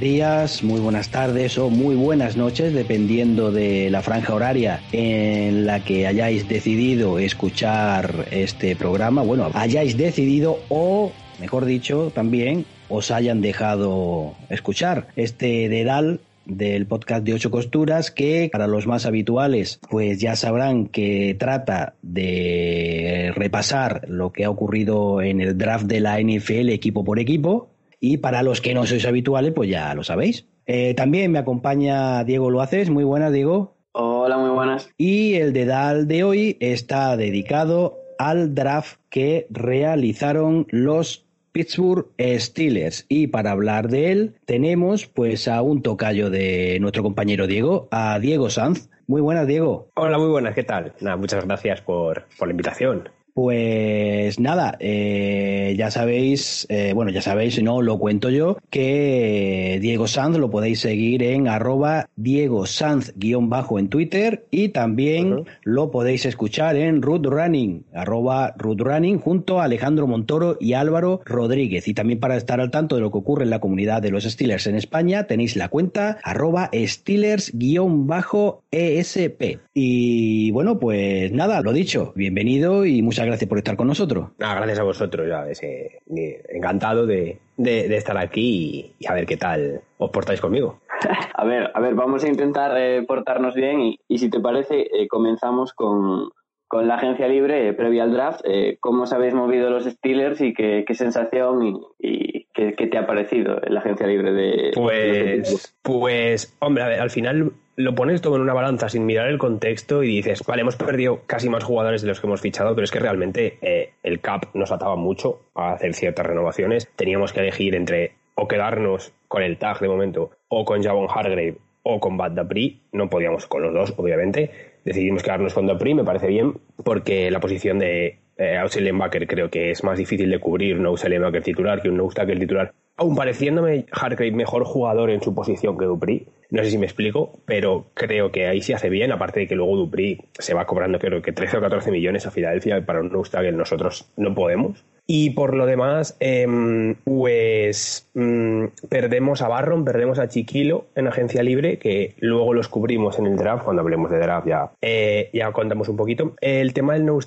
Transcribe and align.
buenos 0.00 0.14
días, 0.14 0.62
muy 0.62 0.80
buenas 0.80 1.10
tardes 1.10 1.58
o 1.58 1.68
muy 1.68 1.94
buenas 1.94 2.34
noches, 2.34 2.72
dependiendo 2.72 3.52
de 3.52 3.90
la 3.90 4.00
franja 4.00 4.34
horaria 4.34 4.80
en 4.92 5.66
la 5.66 5.84
que 5.84 6.06
hayáis 6.06 6.48
decidido 6.48 7.18
escuchar 7.18 8.26
este 8.30 8.76
programa. 8.76 9.20
Bueno, 9.20 9.50
hayáis 9.52 9.98
decidido 9.98 10.58
o, 10.70 11.12
mejor 11.38 11.66
dicho, 11.66 12.10
también 12.14 12.64
os 12.88 13.10
hayan 13.10 13.42
dejado 13.42 14.32
escuchar 14.48 15.08
este 15.16 15.68
dedal 15.68 16.20
del 16.46 16.86
podcast 16.86 17.22
de 17.22 17.34
ocho 17.34 17.50
costuras 17.50 18.10
que 18.10 18.48
para 18.50 18.66
los 18.66 18.86
más 18.86 19.04
habituales 19.04 19.80
pues 19.90 20.18
ya 20.18 20.34
sabrán 20.34 20.86
que 20.86 21.36
trata 21.38 21.94
de 22.00 23.32
repasar 23.36 24.08
lo 24.08 24.32
que 24.32 24.46
ha 24.46 24.50
ocurrido 24.50 25.20
en 25.20 25.42
el 25.42 25.58
draft 25.58 25.84
de 25.84 26.00
la 26.00 26.18
NFL 26.18 26.70
equipo 26.70 27.04
por 27.04 27.18
equipo 27.18 27.68
y 28.00 28.16
para 28.16 28.42
los 28.42 28.60
que 28.60 28.74
no 28.74 28.86
sois 28.86 29.06
habituales 29.06 29.52
pues 29.52 29.70
ya 29.70 29.94
lo 29.94 30.02
sabéis. 30.02 30.46
Eh, 30.66 30.94
también 30.94 31.30
me 31.30 31.38
acompaña 31.38 32.24
Diego 32.24 32.50
Loaces, 32.50 32.90
muy 32.90 33.04
buenas 33.04 33.32
Diego. 33.32 33.76
Hola, 33.92 34.38
muy 34.38 34.50
buenas. 34.50 34.88
Y 34.96 35.34
el 35.34 35.52
dedal 35.52 36.06
de 36.06 36.24
hoy 36.24 36.56
está 36.60 37.16
dedicado 37.16 37.98
al 38.18 38.54
draft 38.54 38.98
que 39.08 39.46
realizaron 39.50 40.66
los 40.70 41.26
Pittsburgh 41.52 42.06
Steelers. 42.18 43.06
Y 43.08 43.26
para 43.28 43.50
hablar 43.50 43.88
de 43.88 44.12
él, 44.12 44.34
tenemos 44.44 45.06
pues 45.06 45.48
a 45.48 45.62
un 45.62 45.82
tocayo 45.82 46.30
de 46.30 46.78
nuestro 46.80 47.02
compañero 47.02 47.46
Diego, 47.46 47.88
a 47.90 48.18
Diego 48.20 48.50
Sanz. 48.50 48.88
Muy 49.08 49.20
buenas, 49.20 49.48
Diego. 49.48 49.88
Hola, 49.96 50.18
muy 50.18 50.28
buenas, 50.28 50.54
¿qué 50.54 50.62
tal? 50.62 50.92
Nada, 51.00 51.16
muchas 51.16 51.44
gracias 51.44 51.80
por, 51.80 52.26
por 52.38 52.46
la 52.46 52.52
invitación. 52.52 53.08
Pues 53.42 54.38
nada, 54.38 54.76
eh, 54.80 55.74
ya 55.74 55.90
sabéis, 55.90 56.66
eh, 56.68 56.92
bueno, 56.94 57.10
ya 57.10 57.22
sabéis, 57.22 57.54
si 57.54 57.62
no 57.62 57.80
lo 57.80 57.98
cuento 57.98 58.28
yo, 58.28 58.58
que 58.68 59.78
Diego 59.80 60.06
Sanz 60.08 60.36
lo 60.36 60.50
podéis 60.50 60.80
seguir 60.80 61.22
en 61.22 61.48
arroba 61.48 62.10
Diego 62.16 62.66
Sanz 62.66 63.14
guion 63.16 63.48
bajo 63.48 63.78
en 63.78 63.88
Twitter 63.88 64.44
y 64.50 64.68
también 64.68 65.46
lo 65.62 65.90
podéis 65.90 66.26
escuchar 66.26 66.76
en 66.76 67.00
Root 67.00 67.24
Running, 67.24 67.86
arroba 67.94 68.52
Root 68.58 68.82
Running 68.82 69.16
junto 69.16 69.58
a 69.58 69.64
Alejandro 69.64 70.06
Montoro 70.06 70.58
y 70.60 70.74
Álvaro 70.74 71.22
Rodríguez. 71.24 71.88
Y 71.88 71.94
también 71.94 72.20
para 72.20 72.36
estar 72.36 72.60
al 72.60 72.70
tanto 72.70 72.96
de 72.96 73.00
lo 73.00 73.10
que 73.10 73.18
ocurre 73.18 73.44
en 73.44 73.50
la 73.50 73.60
comunidad 73.60 74.02
de 74.02 74.10
los 74.10 74.24
Steelers 74.24 74.66
en 74.66 74.74
España, 74.74 75.26
tenéis 75.26 75.56
la 75.56 75.70
cuenta 75.70 76.18
arroba 76.24 76.68
Steelers 76.74 77.52
guion 77.54 78.06
bajo 78.06 78.64
ESP. 78.70 79.60
Y 79.72 80.50
bueno, 80.50 80.78
pues 80.78 81.32
nada, 81.32 81.62
lo 81.62 81.72
dicho, 81.72 82.12
bienvenido 82.14 82.84
y 82.84 83.00
muchas 83.00 83.24
gracias 83.24 83.29
por 83.48 83.58
estar 83.58 83.76
con 83.76 83.86
nosotros. 83.86 84.30
gracias 84.38 84.78
a 84.78 84.82
vosotros, 84.82 85.28
ya 85.28 85.42
ves, 85.42 85.62
eh, 85.62 86.00
encantado 86.48 87.06
de, 87.06 87.40
estar 87.56 88.16
aquí 88.18 88.94
y, 88.98 89.06
a 89.06 89.14
ver 89.14 89.26
qué 89.26 89.36
tal 89.36 89.80
os 89.98 90.10
portáis 90.10 90.40
conmigo. 90.40 90.80
A 91.34 91.44
ver, 91.44 91.70
a 91.72 91.80
ver, 91.80 91.94
vamos 91.94 92.22
a 92.24 92.28
intentar 92.28 92.76
eh, 92.76 93.02
portarnos 93.08 93.54
bien 93.54 93.80
y, 93.80 94.18
si 94.18 94.28
te 94.28 94.40
parece, 94.40 94.82
eh, 94.92 95.08
comenzamos 95.08 95.72
con, 95.72 96.28
la 96.70 96.96
agencia 96.96 97.26
libre 97.26 97.72
previa 97.72 98.02
al 98.02 98.12
draft. 98.12 98.42
¿Cómo 98.78 99.04
os 99.04 99.12
habéis 99.14 99.32
movido 99.32 99.70
los 99.70 99.84
Steelers 99.84 100.42
y 100.42 100.52
qué, 100.52 100.84
sensación 100.92 101.80
y, 101.98 102.46
qué, 102.52 102.72
te 102.72 102.98
ha 102.98 103.06
parecido 103.06 103.58
la 103.66 103.80
agencia 103.80 104.06
libre 104.06 104.32
de... 104.32 104.70
Pues, 104.74 105.74
pues 105.82 106.54
hombre, 106.60 106.84
a 106.84 106.88
ver, 106.88 107.00
al 107.00 107.10
final 107.10 107.54
lo 107.80 107.94
pones 107.94 108.20
todo 108.20 108.36
en 108.36 108.42
una 108.42 108.52
balanza 108.52 108.88
sin 108.88 109.06
mirar 109.06 109.28
el 109.28 109.38
contexto 109.38 110.02
y 110.02 110.08
dices, 110.08 110.44
vale, 110.46 110.62
hemos 110.62 110.76
perdido 110.76 111.22
casi 111.26 111.48
más 111.48 111.64
jugadores 111.64 112.02
de 112.02 112.08
los 112.08 112.20
que 112.20 112.26
hemos 112.26 112.40
fichado, 112.40 112.74
pero 112.74 112.84
es 112.84 112.90
que 112.90 112.98
realmente 112.98 113.58
eh, 113.62 113.94
el 114.02 114.20
cap 114.20 114.46
nos 114.54 114.70
ataba 114.70 114.96
mucho 114.96 115.40
a 115.54 115.72
hacer 115.72 115.94
ciertas 115.94 116.26
renovaciones. 116.26 116.88
Teníamos 116.96 117.32
que 117.32 117.40
elegir 117.40 117.74
entre 117.74 118.12
o 118.34 118.46
quedarnos 118.46 119.12
con 119.28 119.42
el 119.42 119.56
tag 119.56 119.80
de 119.80 119.88
momento 119.88 120.30
o 120.48 120.64
con 120.64 120.82
Javon 120.82 121.08
Hargrave 121.08 121.56
o 121.82 122.00
con 122.00 122.16
Bad 122.18 122.32
Dapri. 122.32 122.82
No 122.92 123.08
podíamos 123.08 123.46
con 123.46 123.62
los 123.62 123.72
dos, 123.72 123.94
obviamente. 123.96 124.50
Decidimos 124.84 125.22
quedarnos 125.22 125.54
con 125.54 125.66
Dapri, 125.66 125.94
me 125.94 126.04
parece 126.04 126.26
bien, 126.26 126.54
porque 126.84 127.30
la 127.30 127.40
posición 127.40 127.78
de 127.78 128.18
eh, 128.40 128.92
Baker 128.92 129.26
creo 129.26 129.50
que 129.50 129.70
es 129.70 129.84
más 129.84 129.98
difícil 129.98 130.30
de 130.30 130.38
cubrir 130.38 130.78
un 130.78 130.86
outside 130.86 131.18
Baker 131.18 131.42
titular 131.42 131.82
que 131.82 131.90
un 131.90 131.96
no 131.96 132.08
el 132.16 132.38
titular. 132.38 132.72
Aún 132.96 133.14
pareciéndome 133.14 133.86
Hargrave 133.92 134.32
mejor 134.32 134.64
jugador 134.64 135.10
en 135.10 135.22
su 135.22 135.34
posición 135.34 135.76
que 135.78 135.84
Dupri, 135.84 136.26
no 136.50 136.64
sé 136.64 136.70
si 136.70 136.78
me 136.78 136.86
explico, 136.86 137.40
pero 137.46 137.90
creo 137.94 138.30
que 138.32 138.46
ahí 138.46 138.60
sí 138.62 138.72
hace 138.72 138.90
bien, 138.90 139.12
aparte 139.12 139.40
de 139.40 139.46
que 139.46 139.54
luego 139.54 139.76
Dupri 139.76 140.18
se 140.38 140.54
va 140.54 140.66
cobrando 140.66 140.98
creo 140.98 141.22
que 141.22 141.32
13 141.32 141.58
o 141.58 141.60
14 141.60 141.90
millones 141.90 142.26
a 142.26 142.30
Filadelfia 142.30 142.84
para 142.84 143.00
un 143.00 143.10
que 143.10 143.52
nosotros 143.52 144.10
no 144.16 144.34
podemos. 144.34 144.84
Y 145.12 145.30
por 145.30 145.56
lo 145.56 145.66
demás, 145.66 146.16
em, 146.20 146.94
pues 147.02 148.08
mm, 148.14 148.66
perdemos 148.88 149.42
a 149.42 149.48
Barron, 149.48 149.84
perdemos 149.84 150.20
a 150.20 150.28
Chiquilo 150.28 150.86
en 150.94 151.08
agencia 151.08 151.42
libre, 151.42 151.78
que 151.78 152.14
luego 152.20 152.54
los 152.54 152.68
cubrimos 152.68 153.18
en 153.18 153.26
el 153.26 153.36
draft, 153.36 153.64
cuando 153.64 153.82
hablemos 153.82 154.12
de 154.12 154.20
draft 154.20 154.46
ya, 154.46 154.70
eh, 154.80 155.28
ya 155.32 155.50
contamos 155.50 155.88
un 155.88 155.96
poquito. 155.96 156.36
El 156.40 156.72
tema 156.74 156.92
del 156.92 157.06
no 157.06 157.18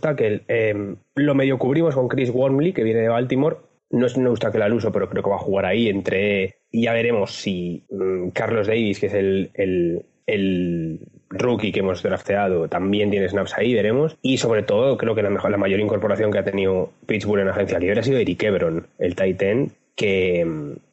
eh, 0.48 0.96
lo 1.16 1.36
medio 1.36 1.58
cubrimos 1.58 1.94
con 1.94 2.08
Chris 2.08 2.30
Wormley, 2.30 2.72
que 2.72 2.86
viene 2.86 3.02
de 3.02 3.10
Baltimore, 3.10 3.58
no 3.90 4.06
es 4.06 4.18
no 4.18 4.34
que 4.34 4.64
al 4.64 4.74
uso, 4.74 4.94
pero 4.94 5.10
creo 5.10 5.22
que 5.22 5.30
va 5.32 5.36
a 5.36 5.40
jugar 5.40 5.66
ahí 5.66 5.90
entre. 5.90 6.56
Y 6.72 6.84
ya 6.84 6.94
veremos 6.94 7.36
si 7.36 7.84
mm, 7.90 8.30
Carlos 8.30 8.68
Davis, 8.68 8.98
que 9.02 9.08
es 9.08 9.14
el, 9.14 9.52
el, 9.56 11.00
rookie 11.34 11.72
que 11.72 11.80
hemos 11.80 12.04
drafteado, 12.04 12.68
también 12.68 13.12
tiene 13.12 13.28
snaps 13.28 13.58
ahí, 13.58 13.74
veremos. 13.74 14.18
Y 14.22 14.38
sobre 14.38 14.64
todo, 14.64 14.98
creo 14.98 15.16
que 15.16 15.24
la, 15.24 15.30
mejor, 15.30 15.52
la 15.52 15.58
mayor 15.58 15.80
incorporación 15.80 16.32
que 16.32 16.40
ha 16.40 16.44
tenido 16.44 16.92
Pittsburgh 17.06 17.42
en 17.42 17.50
agencia 17.50 17.80
libre 17.80 18.00
ha 18.00 18.04
sido 18.04 18.20
Eric 18.20 18.44
Ebron, 18.44 18.88
el 19.00 19.16
Titan, 19.16 19.72
que, 19.96 20.46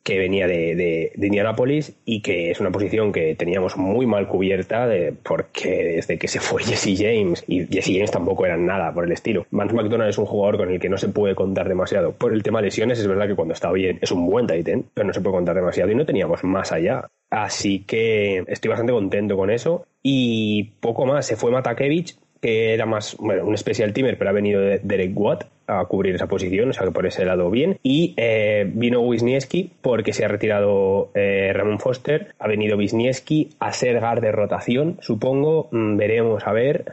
venía 0.07 0.47
de, 0.47 0.75
de, 1.17 1.27
Indianapolis 1.27 1.95
y 2.05 2.21
que 2.21 2.51
es 2.51 2.61
una 2.61 2.71
posición 2.71 3.13
que 3.13 3.35
teníamos 3.37 3.77
muy 3.77 4.07
mal 4.07 4.27
cubierta 4.27 4.89
porque 5.23 5.95
desde 5.97 6.19
que 6.19 6.29
se 6.29 6.41
fue 6.41 6.63
Jesse 6.65 6.99
James 6.99 7.45
y 7.47 7.67
Jesse 7.67 7.93
James 7.95 8.11
tampoco 8.11 8.45
eran 8.45 8.67
nada 8.67 8.93
por 8.93 9.05
el 9.05 9.13
estilo. 9.13 9.47
Vance 9.51 9.75
McDonald 9.75 10.11
es 10.11 10.19
un 10.19 10.27
jugador 10.27 10.59
con 10.59 10.71
el 10.71 10.81
que 10.81 10.89
no 10.89 10.99
se 10.99 11.09
puede 11.09 11.35
contar 11.35 11.69
demasiado. 11.69 12.13
Por 12.13 12.33
el 12.33 12.43
tema 12.43 12.61
de 12.61 12.67
lesiones 12.67 12.99
es 12.99 13.07
verdad 13.07 13.29
que 13.29 13.37
cuando 13.37 13.55
está 13.55 13.71
bien 13.73 13.99
es 14.03 14.11
un 14.11 14.27
buen 14.27 14.47
Titan, 14.47 14.85
pero 14.93 15.07
no 15.07 15.13
se 15.13 15.21
puede 15.21 15.37
contar 15.37 15.55
demasiado 15.55 15.91
y 15.91 15.95
no 15.95 16.05
teníamos 16.05 16.43
más 16.45 16.73
allá. 16.73 17.07
Así 17.31 17.85
que 17.85 18.45
estoy 18.49 18.69
bastante 18.69 18.93
contento 18.93 19.37
con 19.37 19.51
eso. 19.51 19.87
Y 20.03 20.73
poco 20.81 21.07
más, 21.07 21.27
se 21.27 21.37
fue 21.37 21.53
Matakevich, 21.53 22.17
que 22.41 22.75
era 22.75 22.87
más 22.87 23.17
bueno, 23.19 23.45
un 23.45 23.57
special 23.57 23.93
teamer, 23.93 24.17
pero 24.19 24.31
ha 24.31 24.33
venido 24.33 24.61
Derek 24.61 25.13
Watt 25.15 25.45
a 25.67 25.85
cubrir 25.85 26.15
esa 26.15 26.27
posición, 26.27 26.71
o 26.71 26.73
sea 26.73 26.85
que 26.85 26.93
por 26.93 27.07
ese 27.07 27.25
lado 27.25 27.51
bien. 27.51 27.79
Y 27.83 28.15
eh, 28.17 28.69
vino 28.73 29.01
Wisniewski 29.01 29.71
porque 29.81 30.13
se 30.13 30.25
ha 30.25 30.29
retirado 30.29 31.11
eh, 31.15 31.53
Ramón 31.55 31.79
Foster, 31.79 32.35
ha 32.39 32.49
venido 32.49 32.77
Wisniewski 32.77 33.51
a 33.61 33.73
ser 33.73 34.01
guard 34.01 34.21
de 34.23 34.33
rotación, 34.33 34.99
supongo, 35.01 35.69
mm, 35.71 35.97
veremos 35.97 36.47
a 36.47 36.53
ver. 36.53 36.85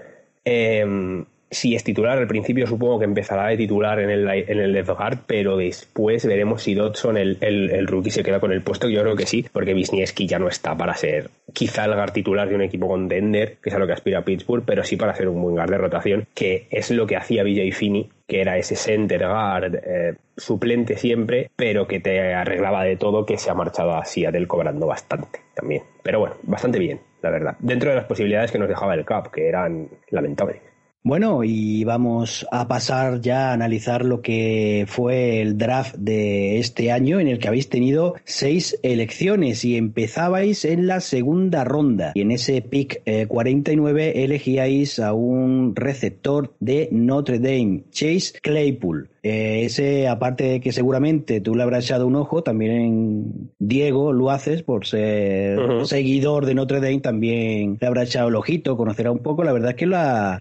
Em, 0.46 1.26
si 1.50 1.76
es 1.76 1.84
titular, 1.84 2.18
al 2.18 2.28
principio 2.28 2.68
supongo 2.68 3.00
que 3.00 3.06
empezará 3.06 3.48
de 3.48 3.58
titular 3.58 4.00
en 4.00 4.10
el, 4.10 4.28
en 4.30 4.60
el 4.60 4.74
left 4.74 4.90
guard, 4.90 5.20
pero 5.26 5.56
después 5.56 6.26
veremos 6.26 6.64
si 6.64 6.74
Dodson, 6.74 7.18
el, 7.18 7.38
el, 7.42 7.88
rookie, 7.88 8.12
se 8.12 8.24
queda 8.24 8.40
con 8.40 8.52
el 8.52 8.62
puesto. 8.62 8.90
Yo 8.90 9.02
creo 9.02 9.16
que 9.16 9.26
sí, 9.26 9.46
porque 9.52 9.74
Wisniewski 9.74 10.28
ya 10.28 10.40
no 10.40 10.48
está 10.50 10.76
para 10.76 10.96
ser 10.96 11.30
quizá 11.54 11.86
el 11.86 11.94
guard 11.94 12.12
titular 12.12 12.50
de 12.50 12.56
un 12.56 12.62
equipo 12.62 12.88
contender, 12.88 13.58
que 13.62 13.70
es 13.70 13.76
a 13.76 13.80
lo 13.80 13.88
que 13.88 13.94
aspira 13.94 14.26
Pittsburgh, 14.26 14.64
pero 14.66 14.84
sí 14.84 14.98
para 14.98 15.16
ser 15.16 15.30
un 15.30 15.42
buen 15.42 15.56
guard 15.56 15.70
de 15.70 15.78
rotación, 15.78 16.28
que 16.34 16.68
es 16.70 16.92
lo 16.92 17.08
que 17.08 17.16
hacía 17.16 17.44
BJ 17.44 17.72
Finney, 17.72 18.10
que 18.28 18.42
era 18.42 18.58
ese 18.58 18.76
center 18.76 19.26
guard 19.26 19.76
eh, 19.76 20.16
suplente 20.36 20.98
siempre, 20.98 21.50
pero 21.56 21.88
que 21.88 22.02
te 22.02 22.34
arreglaba 22.34 22.84
de 22.84 22.98
todo, 22.98 23.26
que 23.26 23.38
se 23.38 23.50
ha 23.50 23.54
marchado 23.54 23.96
a 23.96 24.04
Seattle 24.04 24.48
cobrando 24.48 24.86
bastante 24.86 25.40
también. 25.56 25.84
Pero 26.04 26.20
bueno, 26.20 26.36
bastante 26.44 26.78
bien, 26.78 27.00
la 27.22 27.30
verdad. 27.30 27.56
Dentro 27.60 27.90
de 27.90 27.96
las 27.96 28.06
posibilidades 28.06 28.52
que 28.52 28.60
nos 28.60 28.68
dejaba 28.68 28.96
el 28.96 29.06
Cup, 29.06 29.32
que 29.32 29.48
eran 29.48 29.88
lamentables. 30.10 30.62
Bueno, 31.08 31.46
y 31.46 31.86
vamos 31.86 32.46
a 32.52 32.68
pasar 32.68 33.22
ya 33.22 33.52
a 33.52 33.54
analizar 33.54 34.04
lo 34.04 34.22
que 34.22 34.84
fue 34.90 35.40
el 35.42 35.58
draft 35.58 35.96
de 35.96 36.60
este 36.60 36.92
año 36.92 37.22
en 37.22 37.30
el 37.30 37.40
que 37.40 37.48
habéis 37.48 37.70
tenido 37.70 38.16
seis 38.26 38.78
elecciones 38.84 39.64
y 39.64 39.78
empezabais 39.78 40.66
en 40.66 40.86
la 40.86 41.00
segunda 41.00 41.64
ronda. 41.64 42.12
Y 42.14 42.24
en 42.24 42.32
ese 42.32 42.62
pick 42.62 43.04
49 43.26 44.06
eh, 44.06 44.24
elegíais 44.26 45.00
a 45.00 45.14
un 45.14 45.78
receptor 45.78 46.54
de 46.60 46.90
Notre 46.92 47.40
Dame, 47.40 47.84
Chase 47.90 48.34
Claypool. 48.42 49.10
Eh, 49.30 49.66
ese, 49.66 50.08
aparte 50.08 50.46
de 50.46 50.62
que 50.62 50.72
seguramente 50.72 51.42
tú 51.42 51.54
le 51.54 51.64
habrás 51.64 51.84
echado 51.84 52.08
un 52.08 52.16
ojo, 52.16 52.44
también 52.44 53.52
Diego 53.60 54.14
lo 54.14 54.32
haces 54.32 54.64
por 54.64 54.86
ser 54.86 55.60
seguidor 55.86 56.46
de 56.46 56.56
Notre 56.56 56.80
Dame, 56.80 57.02
también 57.02 57.78
le 57.82 57.88
habrá 57.88 58.04
echado 58.04 58.30
el 58.30 58.36
ojito, 58.36 58.78
conocerá 58.78 59.12
un 59.12 59.20
poco. 59.20 59.44
La 59.44 59.52
verdad 59.52 59.72
es 59.72 59.76
que 59.76 59.86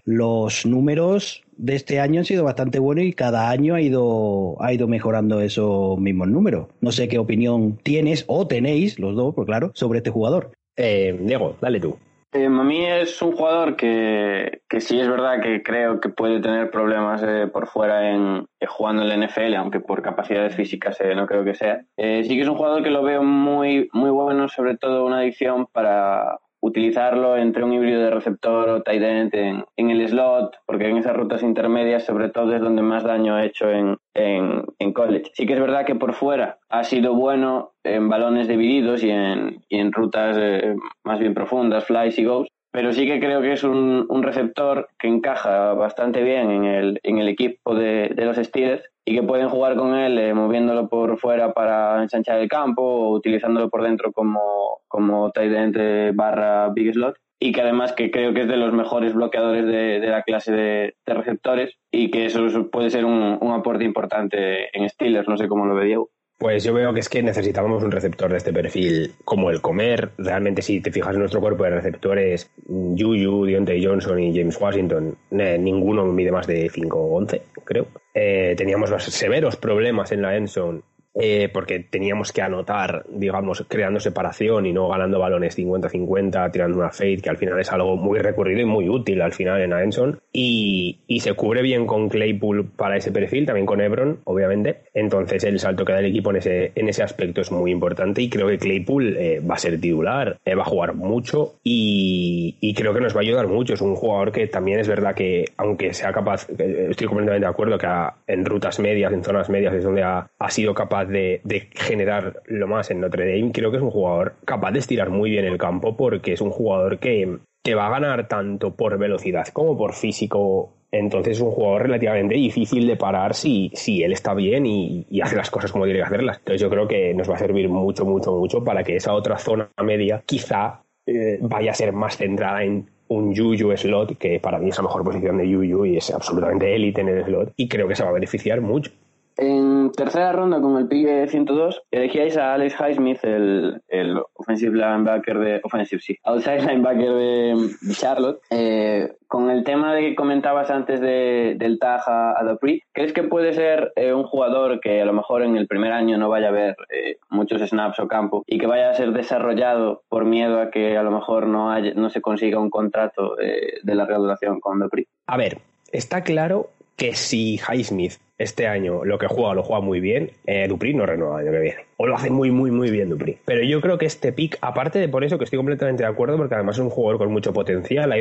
los 0.05 0.65
números 0.65 1.43
de 1.57 1.75
este 1.75 1.99
año 1.99 2.19
han 2.19 2.25
sido 2.25 2.45
bastante 2.45 2.79
buenos 2.79 3.03
y 3.03 3.11
cada 3.11 3.49
año 3.49 3.75
ha 3.75 3.81
ido, 3.81 4.55
ha 4.61 4.71
ido 4.71 4.87
mejorando 4.87 5.41
esos 5.41 5.99
mismos 5.99 6.29
números. 6.29 6.67
No 6.79 6.93
sé 6.93 7.09
qué 7.09 7.17
opinión 7.17 7.77
tienes 7.83 8.23
o 8.27 8.47
tenéis, 8.47 8.99
los 8.99 9.15
dos, 9.15 9.35
pues 9.35 9.47
claro, 9.47 9.71
sobre 9.73 9.97
este 9.97 10.11
jugador. 10.11 10.51
Eh, 10.77 11.19
Diego, 11.25 11.57
dale 11.59 11.81
tú. 11.81 11.97
Eh, 12.37 12.45
a 12.45 12.49
mí 12.49 12.85
es 12.85 13.19
un 13.23 13.31
jugador 13.31 13.75
que, 13.75 14.61
que, 14.69 14.79
sí 14.79 14.99
es 14.99 15.09
verdad 15.09 15.41
que 15.41 15.63
creo 15.63 15.99
que 15.99 16.09
puede 16.09 16.39
tener 16.39 16.69
problemas 16.69 17.23
eh, 17.23 17.47
por 17.51 17.67
fuera 17.67 18.11
en 18.11 18.47
eh, 18.59 18.67
jugando 18.67 19.01
en 19.01 19.09
la 19.09 19.27
NFL, 19.27 19.55
aunque 19.55 19.79
por 19.79 20.03
capacidades 20.03 20.55
físicas 20.55 20.99
no 21.15 21.25
creo 21.25 21.43
que 21.43 21.55
sea. 21.55 21.81
sí 21.97 22.27
que 22.27 22.41
es 22.41 22.47
un 22.47 22.55
jugador 22.55 22.83
que 22.83 22.91
lo 22.91 23.01
veo 23.01 23.23
muy, 23.23 23.89
muy 23.91 24.11
bueno, 24.11 24.49
sobre 24.49 24.77
todo 24.77 25.05
una 25.05 25.19
adicción 25.19 25.65
para 25.65 26.37
utilizarlo 26.61 27.37
entre 27.37 27.63
un 27.63 27.73
híbrido 27.73 28.01
de 28.01 28.11
receptor 28.11 28.69
o 28.69 28.81
tight 28.81 29.01
end 29.01 29.35
en, 29.35 29.65
en, 29.75 29.89
el 29.89 30.07
slot, 30.07 30.55
porque 30.65 30.87
en 30.87 30.97
esas 30.97 31.15
rutas 31.15 31.43
intermedias 31.43 32.05
sobre 32.05 32.29
todo 32.29 32.55
es 32.55 32.61
donde 32.61 32.81
más 32.81 33.03
daño 33.03 33.35
ha 33.35 33.45
hecho 33.45 33.69
en, 33.69 33.97
en, 34.13 34.63
en, 34.79 34.93
college. 34.93 35.31
Sí 35.33 35.45
que 35.45 35.53
es 35.53 35.59
verdad 35.59 35.85
que 35.85 35.95
por 35.95 36.13
fuera 36.13 36.57
ha 36.69 36.83
sido 36.83 37.13
bueno 37.13 37.73
en 37.83 38.09
balones 38.09 38.47
divididos 38.47 39.03
y 39.03 39.09
en, 39.09 39.63
y 39.69 39.77
en 39.79 39.91
rutas 39.91 40.37
eh, 40.39 40.75
más 41.03 41.19
bien 41.19 41.33
profundas, 41.33 41.85
flies 41.85 42.17
y 42.19 42.25
goes, 42.25 42.47
pero 42.71 42.91
sí 42.93 43.07
que 43.07 43.19
creo 43.19 43.41
que 43.41 43.53
es 43.53 43.63
un, 43.63 44.05
un 44.09 44.23
receptor 44.23 44.89
que 44.99 45.07
encaja 45.07 45.73
bastante 45.73 46.21
bien 46.21 46.51
en 46.51 46.63
el, 46.65 46.99
en 47.03 47.17
el 47.17 47.27
equipo 47.27 47.73
de, 47.75 48.11
de, 48.15 48.25
los 48.25 48.37
Steelers 48.37 48.83
y 49.07 49.15
que 49.15 49.23
pueden 49.23 49.47
jugar 49.47 49.77
con 49.77 49.95
él 49.95 50.19
eh, 50.19 50.33
moviéndolo 50.33 50.89
por 50.89 51.17
fuera 51.17 51.53
para 51.53 52.03
ensanchar 52.03 52.39
el 52.39 52.49
campo 52.49 52.81
o 52.83 53.13
utilizándolo 53.13 53.69
por 53.69 53.81
dentro 53.81 54.11
como, 54.11 54.81
como 54.89 55.31
tight 55.31 55.53
end 55.53 56.13
barra 56.13 56.67
big 56.73 56.93
slot 56.93 57.15
y 57.39 57.53
que 57.53 57.61
además 57.61 57.93
que 57.93 58.11
creo 58.11 58.33
que 58.33 58.41
es 58.41 58.47
de 58.49 58.57
los 58.57 58.73
mejores 58.73 59.13
bloqueadores 59.13 59.65
de, 59.65 60.01
de 60.01 60.07
la 60.09 60.23
clase 60.23 60.51
de, 60.51 60.95
de, 61.05 61.13
receptores 61.13 61.75
y 61.89 62.11
que 62.11 62.25
eso 62.25 62.69
puede 62.69 62.89
ser 62.89 63.05
un, 63.05 63.37
un 63.39 63.51
aporte 63.53 63.85
importante 63.85 64.77
en 64.77 64.89
Steelers, 64.89 65.29
no 65.29 65.37
sé 65.37 65.47
cómo 65.47 65.65
lo 65.65 65.75
ve 65.75 65.85
Diego. 65.85 66.09
Pues 66.37 66.63
yo 66.63 66.73
veo 66.73 66.93
que 66.93 66.99
es 66.99 67.09
que 67.09 67.23
necesitábamos 67.23 67.81
un 67.81 67.91
receptor 67.91 68.29
de 68.31 68.37
este 68.37 68.53
perfil 68.53 69.15
como 69.25 69.49
el 69.49 69.59
comer. 69.59 70.11
Realmente, 70.19 70.61
si 70.61 70.81
te 70.81 70.91
fijas 70.91 71.13
en 71.13 71.19
nuestro 71.19 71.41
cuerpo 71.41 71.63
de 71.63 71.71
receptores, 71.71 72.51
Juju, 72.67 73.45
Deontay 73.45 73.83
Johnson 73.83 74.19
y 74.19 74.37
James 74.37 74.55
Washington, 74.59 75.17
ninguno 75.31 76.05
mide 76.05 76.31
más 76.31 76.45
de 76.45 76.69
5 76.69 76.95
o 76.95 77.17
11, 77.17 77.41
creo. 77.63 77.87
Eh, 78.13 78.53
teníamos 78.55 78.91
severos 79.03 79.55
problemas 79.55 80.11
en 80.11 80.21
la 80.21 80.35
endzone 80.35 80.81
eh, 81.19 81.49
porque 81.51 81.79
teníamos 81.79 82.31
que 82.31 82.41
anotar, 82.41 83.05
digamos, 83.09 83.65
creando 83.67 83.99
separación 83.99 84.65
y 84.65 84.73
no 84.73 84.87
ganando 84.87 85.19
balones 85.19 85.57
50-50, 85.57 86.51
tirando 86.51 86.77
una 86.77 86.91
fade, 86.91 87.17
que 87.17 87.29
al 87.29 87.37
final 87.37 87.59
es 87.59 87.71
algo 87.71 87.95
muy 87.97 88.19
recurrido 88.19 88.61
y 88.61 88.65
muy 88.65 88.87
útil 88.89 89.21
al 89.21 89.33
final 89.33 89.61
en 89.61 89.73
Aenson. 89.73 90.19
Y, 90.31 90.99
y 91.07 91.19
se 91.21 91.33
cubre 91.33 91.61
bien 91.61 91.87
con 91.87 92.09
Claypool 92.09 92.69
para 92.75 92.97
ese 92.97 93.11
perfil, 93.11 93.45
también 93.45 93.65
con 93.65 93.81
Ebron, 93.81 94.19
obviamente. 94.25 94.81
Entonces 94.93 95.43
el 95.43 95.59
salto 95.59 95.85
que 95.85 95.93
da 95.93 95.99
el 95.99 96.05
equipo 96.05 96.29
en 96.29 96.37
ese, 96.37 96.71
en 96.75 96.89
ese 96.89 97.03
aspecto 97.03 97.41
es 97.41 97.51
muy 97.51 97.71
importante 97.71 98.21
y 98.21 98.29
creo 98.29 98.47
que 98.47 98.57
Claypool 98.57 99.17
eh, 99.17 99.39
va 99.39 99.55
a 99.55 99.59
ser 99.59 99.79
titular, 99.79 100.37
eh, 100.45 100.55
va 100.55 100.63
a 100.63 100.65
jugar 100.65 100.93
mucho 100.93 101.55
y, 101.63 102.55
y, 102.61 102.73
creo 102.73 102.93
que 102.93 103.01
nos 103.01 103.15
va 103.15 103.19
a 103.19 103.23
ayudar 103.23 103.47
mucho. 103.47 103.73
Es 103.73 103.81
un 103.81 103.95
jugador 103.95 104.31
que 104.31 104.47
también 104.47 104.79
es 104.79 104.87
verdad 104.87 105.15
que, 105.15 105.45
aunque 105.57 105.93
sea 105.93 106.11
capaz, 106.11 106.47
estoy 106.49 107.07
completamente 107.07 107.45
de 107.45 107.49
acuerdo 107.49 107.77
que 107.77 107.87
en 108.27 108.45
rutas 108.45 108.79
medias, 108.79 109.11
en 109.13 109.23
zonas 109.23 109.49
medias 109.49 109.73
es 109.73 109.83
donde 109.83 110.03
ha, 110.03 110.29
ha 110.37 110.49
sido 110.49 110.73
capaz 110.73 111.06
de, 111.09 111.69
generar 111.73 112.41
lo 112.45 112.67
más 112.67 112.91
en 112.91 113.01
Notre 113.01 113.25
Dame, 113.25 113.51
creo 113.51 113.71
que 113.71 113.77
es 113.77 113.83
un 113.83 113.91
jugador 113.91 114.35
capaz 114.45 114.71
de 114.71 114.79
estirar 114.79 115.09
muy 115.09 115.29
bien 115.29 115.45
el 115.45 115.57
campo 115.57 115.95
porque 115.95 116.33
es 116.33 116.41
un 116.41 116.51
jugador 116.51 116.99
que, 116.99 117.39
que 117.63 117.75
va 117.75 117.87
a 117.87 117.91
ganar 117.91 118.27
tanto 118.27 118.75
por 118.75 118.97
velocidad 118.97 119.47
como 119.47 119.77
por 119.77 119.93
físico. 119.93 120.73
Entonces 120.89 121.37
es 121.37 121.41
un 121.41 121.51
jugador 121.51 121.83
relativamente 121.83 122.35
difícil 122.35 122.87
de 122.87 122.95
parar 122.95 123.33
si, 123.35 123.71
si 123.73 124.03
él 124.03 124.13
está 124.13 124.33
bien 124.33 124.65
y, 124.65 125.05
hace 125.21 125.35
las 125.35 125.51
cosas 125.51 125.71
como 125.71 125.83
tiene 125.83 125.99
que 125.99 126.05
hacerlas. 126.05 126.37
Entonces 126.37 126.61
yo 126.61 126.69
creo 126.69 126.87
que 126.87 127.13
nos 127.13 127.29
va 127.29 127.35
a 127.35 127.39
servir 127.39 127.67
mucho, 127.67 128.05
mucho, 128.05 128.31
mucho 128.31 128.63
para 128.63 128.83
que 128.83 128.95
esa 128.95 129.13
otra 129.13 129.37
zona 129.37 129.69
media 129.83 130.23
quizá 130.25 130.81
eh, 131.05 131.39
vaya 131.41 131.71
a 131.71 131.75
ser 131.75 131.91
más 131.91 132.15
centrada 132.15 132.63
en 132.63 132.89
un 133.09 133.33
Yuyu 133.33 133.75
slot, 133.75 134.17
que 134.17 134.39
para 134.39 134.59
mí 134.59 134.69
es 134.69 134.77
la 134.77 134.83
mejor 134.83 135.03
posición 135.03 135.37
de 135.37 135.47
Yuyu 135.47 135.85
y 135.85 135.97
es 135.97 136.11
absolutamente 136.11 136.75
élite 136.75 137.01
en 137.01 137.09
el 137.09 137.23
slot, 137.25 137.53
y 137.55 137.67
creo 137.67 137.87
que 137.87 137.95
se 137.95 138.03
va 138.03 138.09
a 138.09 138.13
beneficiar 138.13 138.61
mucho. 138.61 138.91
En 139.37 139.91
tercera 139.91 140.31
ronda, 140.31 140.59
con 140.59 140.77
el 140.77 140.87
pick 140.87 141.29
102, 141.29 141.83
elegíais 141.91 142.37
a 142.37 142.55
Alex 142.55 142.75
Highsmith, 142.79 143.23
el, 143.23 143.81
el 143.87 144.19
offensive 144.33 144.75
linebacker 144.75 145.37
de. 145.37 145.61
Offensive, 145.63 146.01
sí. 146.01 146.17
Outside 146.23 146.61
linebacker 146.61 147.13
de, 147.13 147.69
Charlotte. 147.93 148.41
Eh, 148.49 149.11
con 149.27 149.51
el 149.51 149.63
tema 149.63 149.93
de 149.93 150.01
que 150.01 150.15
comentabas 150.15 150.71
antes 150.71 151.01
de, 151.01 151.55
del 151.57 151.79
tag 151.79 152.01
a, 152.07 152.43
Dupree, 152.43 152.81
¿crees 152.93 153.13
que 153.13 153.23
puede 153.23 153.53
ser 153.53 153.91
eh, 153.95 154.13
un 154.13 154.23
jugador 154.23 154.79
que 154.79 155.01
a 155.01 155.05
lo 155.05 155.13
mejor 155.13 155.43
en 155.43 155.57
el 155.57 155.67
primer 155.67 155.91
año 155.91 156.17
no 156.17 156.29
vaya 156.29 156.47
a 156.47 156.51
ver 156.51 156.75
eh, 156.89 157.17
muchos 157.29 157.61
snaps 157.61 157.99
o 157.99 158.07
campo 158.07 158.43
y 158.47 158.57
que 158.57 158.67
vaya 158.67 158.89
a 158.89 158.93
ser 158.93 159.11
desarrollado 159.11 160.01
por 160.07 160.25
miedo 160.25 160.61
a 160.61 160.71
que 160.71 160.97
a 160.97 161.03
lo 161.03 161.11
mejor 161.11 161.45
no, 161.45 161.77
no 161.79 162.09
se 162.09 162.21
consiga 162.21 162.59
un 162.59 162.69
contrato 162.69 163.35
de 163.35 163.95
larga 163.95 164.17
duración 164.17 164.61
con 164.61 164.79
Dupree? 164.79 165.07
A 165.27 165.35
ver, 165.35 165.59
está 165.91 166.23
claro 166.23 166.69
que 166.95 167.13
si 167.13 167.59
Highsmith 167.59 168.13
este 168.37 168.67
año 168.67 169.03
lo 169.03 169.17
que 169.17 169.27
juega 169.27 169.53
lo 169.53 169.63
juega 169.63 169.81
muy 169.81 169.99
bien, 169.99 170.31
eh, 170.45 170.67
Dupri 170.67 170.93
no 170.93 171.05
renueva 171.05 171.41
el 171.41 171.47
año 171.47 171.57
que 171.57 171.61
viene. 171.61 171.85
O 171.97 172.05
lo 172.05 172.15
hace 172.15 172.29
muy, 172.29 172.51
muy, 172.51 172.71
muy 172.71 172.91
bien 172.91 173.09
Dupri. 173.09 173.37
Pero 173.45 173.63
yo 173.63 173.81
creo 173.81 173.97
que 173.97 174.05
este 174.05 174.31
pick, 174.31 174.57
aparte 174.61 174.99
de 174.99 175.09
por 175.09 175.23
eso 175.23 175.37
que 175.37 175.45
estoy 175.45 175.57
completamente 175.57 176.03
de 176.03 176.09
acuerdo, 176.09 176.37
porque 176.37 176.55
además 176.55 176.77
es 176.77 176.83
un 176.83 176.89
jugador 176.89 177.17
con 177.17 177.31
mucho 177.31 177.53
potencial, 177.53 178.13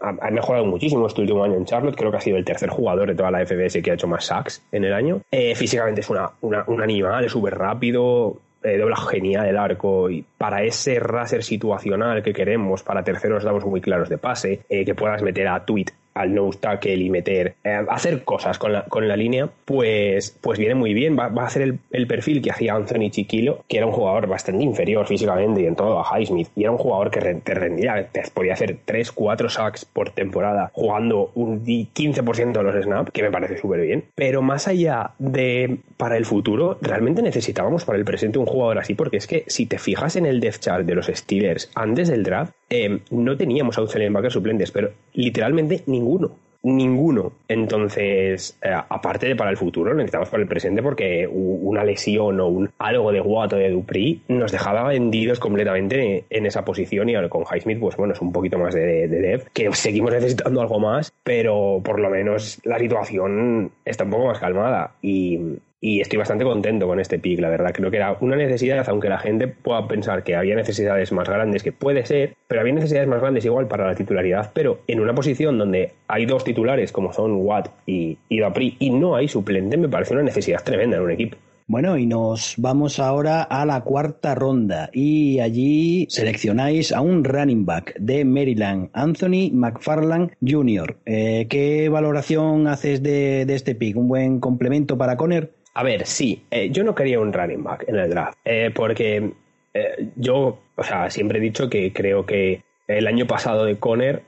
ha, 0.00 0.30
mejorado 0.30 0.66
muchísimo 0.66 1.06
este 1.06 1.22
último 1.22 1.44
año 1.44 1.56
en 1.56 1.64
Charlotte, 1.64 1.96
creo 1.96 2.10
que 2.10 2.16
ha 2.18 2.20
sido 2.20 2.36
el 2.36 2.44
tercer 2.44 2.68
jugador 2.68 3.08
de 3.08 3.14
toda 3.14 3.30
la 3.30 3.44
FBS 3.44 3.82
que 3.82 3.90
ha 3.90 3.94
hecho 3.94 4.08
más 4.08 4.26
sacks 4.26 4.62
en 4.72 4.84
el 4.84 4.92
año. 4.92 5.20
Eh, 5.30 5.54
físicamente 5.54 6.02
es 6.02 6.10
una, 6.10 6.30
un 6.40 6.82
animal, 6.82 7.24
es 7.24 7.32
súper 7.32 7.56
rápido, 7.56 8.36
eh, 8.64 8.78
dobla 8.78 8.96
genial 8.96 9.46
el 9.46 9.56
arco 9.56 10.08
y 10.08 10.24
para 10.38 10.62
ese 10.62 11.00
racer 11.00 11.42
situacional 11.42 12.22
que 12.22 12.32
queremos, 12.32 12.84
para 12.84 13.02
terceros 13.02 13.42
damos 13.42 13.64
muy 13.64 13.80
claros 13.80 14.08
de 14.08 14.18
pase, 14.18 14.60
eh, 14.68 14.84
que 14.84 14.94
puedas 14.94 15.20
meter 15.22 15.48
a 15.48 15.64
tweet 15.64 15.86
al 16.14 16.34
no 16.34 16.50
tackle 16.50 16.96
y 16.96 17.10
meter, 17.10 17.54
eh, 17.64 17.84
hacer 17.88 18.24
cosas 18.24 18.58
con 18.58 18.72
la, 18.72 18.84
con 18.84 19.08
la 19.08 19.16
línea, 19.16 19.48
pues, 19.64 20.36
pues 20.40 20.58
viene 20.58 20.74
muy 20.74 20.94
bien. 20.94 21.18
Va, 21.18 21.28
va 21.28 21.42
a 21.42 21.46
hacer 21.46 21.62
el, 21.62 21.78
el, 21.90 22.06
perfil 22.06 22.42
que 22.42 22.50
hacía 22.50 22.74
Anthony 22.74 23.10
Chiquilo, 23.10 23.64
que 23.68 23.78
era 23.78 23.86
un 23.86 23.92
jugador 23.92 24.26
bastante 24.26 24.62
inferior 24.64 25.06
físicamente 25.06 25.62
y 25.62 25.66
en 25.66 25.76
todo 25.76 26.00
a 26.00 26.18
Highsmith, 26.18 26.48
y 26.54 26.62
era 26.62 26.72
un 26.72 26.78
jugador 26.78 27.10
que 27.10 27.20
te 27.20 27.54
rendía, 27.54 28.08
te 28.10 28.22
podía 28.32 28.52
hacer 28.54 28.78
3, 28.84 29.12
4 29.12 29.48
sacks 29.48 29.84
por 29.84 30.10
temporada 30.10 30.70
jugando 30.72 31.30
un 31.34 31.64
15% 31.64 32.52
de 32.52 32.62
los 32.62 32.84
snaps, 32.84 33.10
que 33.12 33.22
me 33.22 33.30
parece 33.30 33.58
súper 33.58 33.80
bien. 33.80 34.04
Pero 34.14 34.42
más 34.42 34.68
allá 34.68 35.12
de 35.18 35.78
para 35.96 36.16
el 36.16 36.24
futuro, 36.24 36.78
realmente 36.80 37.22
necesitábamos 37.22 37.84
para 37.84 37.98
el 37.98 38.04
presente 38.04 38.38
un 38.38 38.46
jugador 38.46 38.78
así, 38.78 38.94
porque 38.94 39.18
es 39.18 39.26
que 39.26 39.44
si 39.46 39.66
te 39.66 39.78
fijas 39.78 40.16
en 40.16 40.26
el 40.26 40.40
depth 40.40 40.60
chart 40.60 40.84
de 40.84 40.94
los 40.94 41.06
Steelers 41.06 41.70
antes 41.74 42.08
del 42.08 42.22
draft, 42.22 42.52
eh, 42.72 43.00
no 43.10 43.36
teníamos 43.36 43.76
outside 43.76 44.00
linebackers 44.00 44.32
suplentes, 44.32 44.70
pero 44.70 44.90
literalmente 45.12 45.82
ninguno. 45.86 46.30
Ninguno. 46.64 47.32
Entonces, 47.48 48.56
eh, 48.62 48.70
aparte 48.72 49.26
de 49.26 49.36
para 49.36 49.50
el 49.50 49.58
futuro, 49.58 49.92
necesitamos 49.92 50.30
para 50.30 50.42
el 50.42 50.48
presente 50.48 50.80
porque 50.80 51.28
una 51.30 51.84
lesión 51.84 52.40
o 52.40 52.46
un 52.46 52.70
algo 52.78 53.12
de 53.12 53.20
guato 53.20 53.56
de 53.56 53.68
Dupri 53.68 54.22
nos 54.28 54.52
dejaba 54.52 54.84
vendidos 54.84 55.38
completamente 55.38 56.24
en 56.30 56.46
esa 56.46 56.64
posición 56.64 57.10
y 57.10 57.14
ahora 57.14 57.28
con 57.28 57.42
Highsmith, 57.42 57.80
pues 57.80 57.96
bueno, 57.96 58.14
es 58.14 58.20
un 58.22 58.32
poquito 58.32 58.58
más 58.58 58.74
de, 58.74 59.06
de 59.08 59.20
dev, 59.20 59.48
que 59.52 59.70
seguimos 59.72 60.12
necesitando 60.12 60.62
algo 60.62 60.78
más, 60.78 61.12
pero 61.24 61.82
por 61.84 62.00
lo 62.00 62.08
menos 62.08 62.58
la 62.64 62.78
situación 62.78 63.72
está 63.84 64.04
un 64.04 64.10
poco 64.10 64.26
más 64.26 64.38
calmada 64.38 64.94
y 65.02 65.58
y 65.84 66.00
estoy 66.00 66.16
bastante 66.16 66.44
contento 66.44 66.86
con 66.86 67.00
este 67.00 67.18
pick, 67.18 67.40
la 67.40 67.50
verdad. 67.50 67.72
Creo 67.74 67.90
que 67.90 67.96
era 67.96 68.16
una 68.20 68.36
necesidad, 68.36 68.88
aunque 68.88 69.08
la 69.08 69.18
gente 69.18 69.48
pueda 69.48 69.86
pensar 69.88 70.22
que 70.22 70.36
había 70.36 70.54
necesidades 70.54 71.10
más 71.10 71.28
grandes, 71.28 71.64
que 71.64 71.72
puede 71.72 72.06
ser, 72.06 72.36
pero 72.46 72.60
había 72.60 72.72
necesidades 72.72 73.08
más 73.08 73.20
grandes 73.20 73.44
igual 73.44 73.66
para 73.66 73.88
la 73.88 73.96
titularidad, 73.96 74.52
pero 74.54 74.80
en 74.86 75.00
una 75.00 75.12
posición 75.12 75.58
donde 75.58 75.92
hay 76.06 76.24
dos 76.24 76.44
titulares 76.44 76.92
como 76.92 77.12
son 77.12 77.34
Watt 77.34 77.68
y, 77.84 78.16
y 78.28 78.38
Dapri 78.38 78.76
y 78.78 78.90
no 78.90 79.16
hay 79.16 79.26
suplente, 79.26 79.76
me 79.76 79.88
parece 79.88 80.14
una 80.14 80.22
necesidad 80.22 80.62
tremenda 80.62 80.98
en 80.98 81.02
un 81.02 81.10
equipo. 81.10 81.36
Bueno, 81.66 81.96
y 81.96 82.06
nos 82.06 82.54
vamos 82.58 83.00
ahora 83.00 83.42
a 83.42 83.64
la 83.64 83.80
cuarta 83.80 84.34
ronda 84.34 84.90
y 84.92 85.40
allí 85.40 86.06
seleccionáis 86.10 86.92
a 86.92 87.00
un 87.00 87.24
running 87.24 87.64
back 87.64 87.94
de 87.98 88.24
Maryland, 88.24 88.90
Anthony 88.92 89.50
McFarland 89.52 90.32
Jr. 90.46 90.96
Eh, 91.06 91.46
¿Qué 91.48 91.88
valoración 91.88 92.68
haces 92.68 93.02
de, 93.02 93.46
de 93.46 93.54
este 93.54 93.74
pick? 93.74 93.96
¿Un 93.96 94.06
buen 94.06 94.38
complemento 94.38 94.98
para 94.98 95.16
Conner? 95.16 95.50
A 95.74 95.82
ver, 95.82 96.06
sí, 96.06 96.44
eh, 96.50 96.70
yo 96.70 96.84
no 96.84 96.94
quería 96.94 97.18
un 97.18 97.32
running 97.32 97.62
back 97.62 97.84
en 97.88 97.96
el 97.96 98.10
draft, 98.10 98.38
eh, 98.44 98.70
porque 98.74 99.30
eh, 99.72 100.08
yo, 100.16 100.58
o 100.76 100.82
sea, 100.82 101.10
siempre 101.10 101.38
he 101.38 101.42
dicho 101.42 101.70
que 101.70 101.92
creo 101.92 102.26
que 102.26 102.62
el 102.86 103.06
año 103.06 103.26
pasado 103.26 103.64
de 103.64 103.78
Conner 103.78 104.22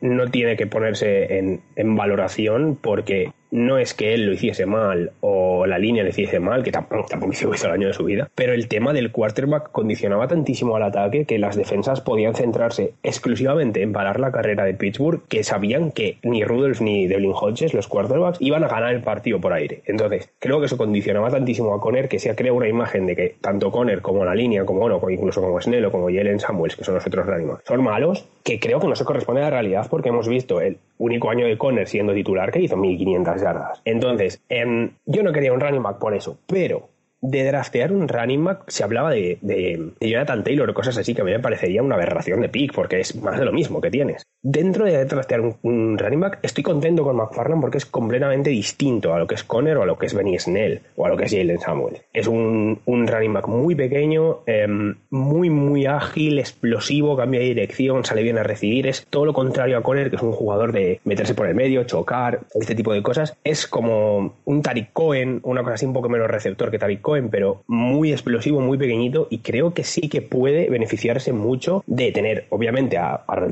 no 0.00 0.26
tiene 0.28 0.56
que 0.56 0.66
ponerse 0.66 1.38
en, 1.38 1.60
en, 1.76 1.94
valoración 1.94 2.76
porque 2.80 3.30
no 3.50 3.78
es 3.78 3.94
que 3.94 4.14
él 4.14 4.26
lo 4.26 4.32
hiciese 4.32 4.66
mal 4.66 5.12
o 5.20 5.66
la 5.66 5.78
línea 5.78 6.02
lo 6.02 6.10
hiciese 6.10 6.40
mal, 6.40 6.62
que 6.62 6.72
tampoco, 6.72 7.06
tampoco 7.08 7.32
hizo 7.32 7.66
el 7.66 7.72
año 7.72 7.88
de 7.88 7.92
su 7.94 8.04
vida, 8.04 8.30
pero 8.34 8.52
el 8.52 8.68
tema 8.68 8.92
del 8.92 9.10
quarterback 9.10 9.70
condicionaba 9.70 10.28
tantísimo 10.28 10.76
al 10.76 10.82
ataque 10.82 11.24
que 11.24 11.38
las 11.38 11.56
defensas 11.56 12.00
podían 12.00 12.34
centrarse 12.34 12.92
exclusivamente 13.02 13.82
en 13.82 13.92
parar 13.92 14.20
la 14.20 14.32
carrera 14.32 14.64
de 14.64 14.74
Pittsburgh, 14.74 15.22
que 15.28 15.44
sabían 15.44 15.92
que 15.92 16.18
ni 16.22 16.44
Rudolph 16.44 16.80
ni 16.80 17.06
Devlin 17.06 17.32
Hodges, 17.34 17.74
los 17.74 17.88
quarterbacks, 17.88 18.40
iban 18.40 18.64
a 18.64 18.68
ganar 18.68 18.94
el 18.94 19.02
partido 19.02 19.40
por 19.40 19.52
aire. 19.52 19.82
Entonces, 19.86 20.30
creo 20.38 20.60
que 20.60 20.66
eso 20.66 20.76
condicionaba 20.76 21.30
tantísimo 21.30 21.74
a 21.74 21.80
Conner 21.80 22.08
que 22.08 22.18
se 22.18 22.30
ha 22.30 22.36
creado 22.36 22.56
una 22.56 22.68
imagen 22.68 23.06
de 23.06 23.16
que 23.16 23.36
tanto 23.40 23.70
Conner 23.70 24.02
como 24.02 24.24
la 24.24 24.34
línea, 24.34 24.64
como 24.64 24.80
bueno, 24.80 25.00
incluso 25.08 25.40
como 25.40 25.60
Snell 25.60 25.86
o 25.86 25.90
como 25.90 26.06
Jalen 26.06 26.40
Samuels, 26.40 26.76
que 26.76 26.84
son 26.84 26.94
los 26.94 27.06
otros 27.06 27.26
running 27.26 27.48
son 27.66 27.82
malos, 27.82 28.26
que 28.44 28.60
creo 28.60 28.80
que 28.80 28.86
no 28.86 28.96
se 28.96 29.04
corresponde 29.04 29.40
a 29.40 29.44
la 29.44 29.50
realidad 29.50 29.86
porque 29.90 30.10
hemos 30.10 30.28
visto 30.28 30.60
el 30.60 30.78
único 30.98 31.30
año 31.30 31.46
de 31.46 31.56
Conner 31.56 31.88
siendo 31.88 32.12
titular 32.12 32.50
que 32.50 32.60
hizo 32.60 32.76
1500 32.76 33.37
Entonces, 33.84 34.42
em, 34.48 34.90
yo 35.06 35.22
no 35.22 35.32
quería 35.32 35.52
un 35.52 35.60
running 35.60 35.82
back 35.82 35.98
por 35.98 36.14
eso, 36.14 36.38
pero 36.46 36.88
de 37.20 37.44
draftear 37.44 37.92
un 37.92 38.08
running 38.08 38.44
back 38.44 38.62
se 38.68 38.84
hablaba 38.84 39.10
de, 39.10 39.38
de, 39.40 39.92
de, 39.98 40.10
Jonathan 40.10 40.44
Taylor 40.44 40.70
o 40.70 40.74
cosas 40.74 40.96
así 40.98 41.14
que 41.14 41.22
a 41.22 41.24
mí 41.24 41.32
me 41.32 41.40
parecería 41.40 41.82
una 41.82 41.96
aberración 41.96 42.40
de 42.40 42.48
pick 42.48 42.72
porque 42.72 43.00
es 43.00 43.16
más 43.16 43.38
de 43.38 43.44
lo 43.44 43.52
mismo 43.52 43.80
que 43.80 43.90
tienes. 43.90 44.22
Dentro 44.40 44.84
de 44.84 45.04
draftear 45.04 45.40
un, 45.40 45.98
running 45.98 46.20
back 46.20 46.38
estoy 46.42 46.62
contento 46.62 47.02
con 47.02 47.16
McFarland 47.16 47.60
porque 47.60 47.78
es 47.78 47.86
completamente 47.86 48.50
distinto 48.50 49.12
a 49.12 49.18
lo 49.18 49.26
que 49.26 49.34
es 49.34 49.42
Conner 49.42 49.76
o 49.78 49.82
a 49.82 49.86
lo 49.86 49.98
que 49.98 50.06
es 50.06 50.14
Benny 50.14 50.38
Snell 50.38 50.80
o 50.94 51.06
a 51.06 51.08
lo 51.08 51.16
que 51.16 51.24
es 51.24 51.32
Jalen 51.32 51.58
Samuel. 51.58 51.96
Es 52.12 52.28
un, 52.28 52.78
un 52.84 53.08
running 53.08 53.32
back 53.32 53.48
muy 53.48 53.74
pequeño, 53.74 54.42
em, 54.46 54.94
muy 55.10 55.50
muy 55.50 55.86
ágil, 55.86 56.38
explosivo, 56.38 57.16
cambia 57.16 57.40
de 57.40 57.46
dirección, 57.46 58.04
sale 58.04 58.22
bien 58.22 58.38
a 58.38 58.44
recibir. 58.44 58.86
Es 58.86 59.04
todo 59.10 59.24
lo 59.24 59.32
contrario 59.32 59.76
a 59.76 59.82
Conner 59.82 60.08
que 60.08 60.16
es 60.16 60.22
un 60.22 60.32
jugador 60.32 60.70
de 60.70 61.00
meterse 61.04 61.34
por 61.34 61.48
el 61.48 61.56
medio, 61.56 61.82
chocar, 61.82 62.40
este 62.54 62.76
tipo 62.76 62.92
de 62.92 63.02
cosas. 63.02 63.36
Es 63.42 63.66
como 63.66 64.36
un 64.44 64.62
Tariq 64.62 64.92
Cohen, 64.92 65.40
una 65.42 65.62
cosa 65.64 65.74
así 65.74 65.86
un 65.86 65.92
poco 65.92 66.08
menos 66.08 66.28
receptor 66.28 66.70
que 66.70 66.78
Tariq 66.78 67.02
pero 67.30 67.64
muy 67.66 68.12
explosivo, 68.12 68.60
muy 68.60 68.78
pequeñito 68.78 69.26
y 69.30 69.38
creo 69.38 69.74
que 69.74 69.82
sí 69.82 70.08
que 70.08 70.22
puede 70.22 70.70
beneficiarse 70.70 71.32
mucho 71.32 71.82
de 71.86 72.12
tener, 72.12 72.46
obviamente, 72.50 72.98
a, 72.98 73.24
a 73.26 73.48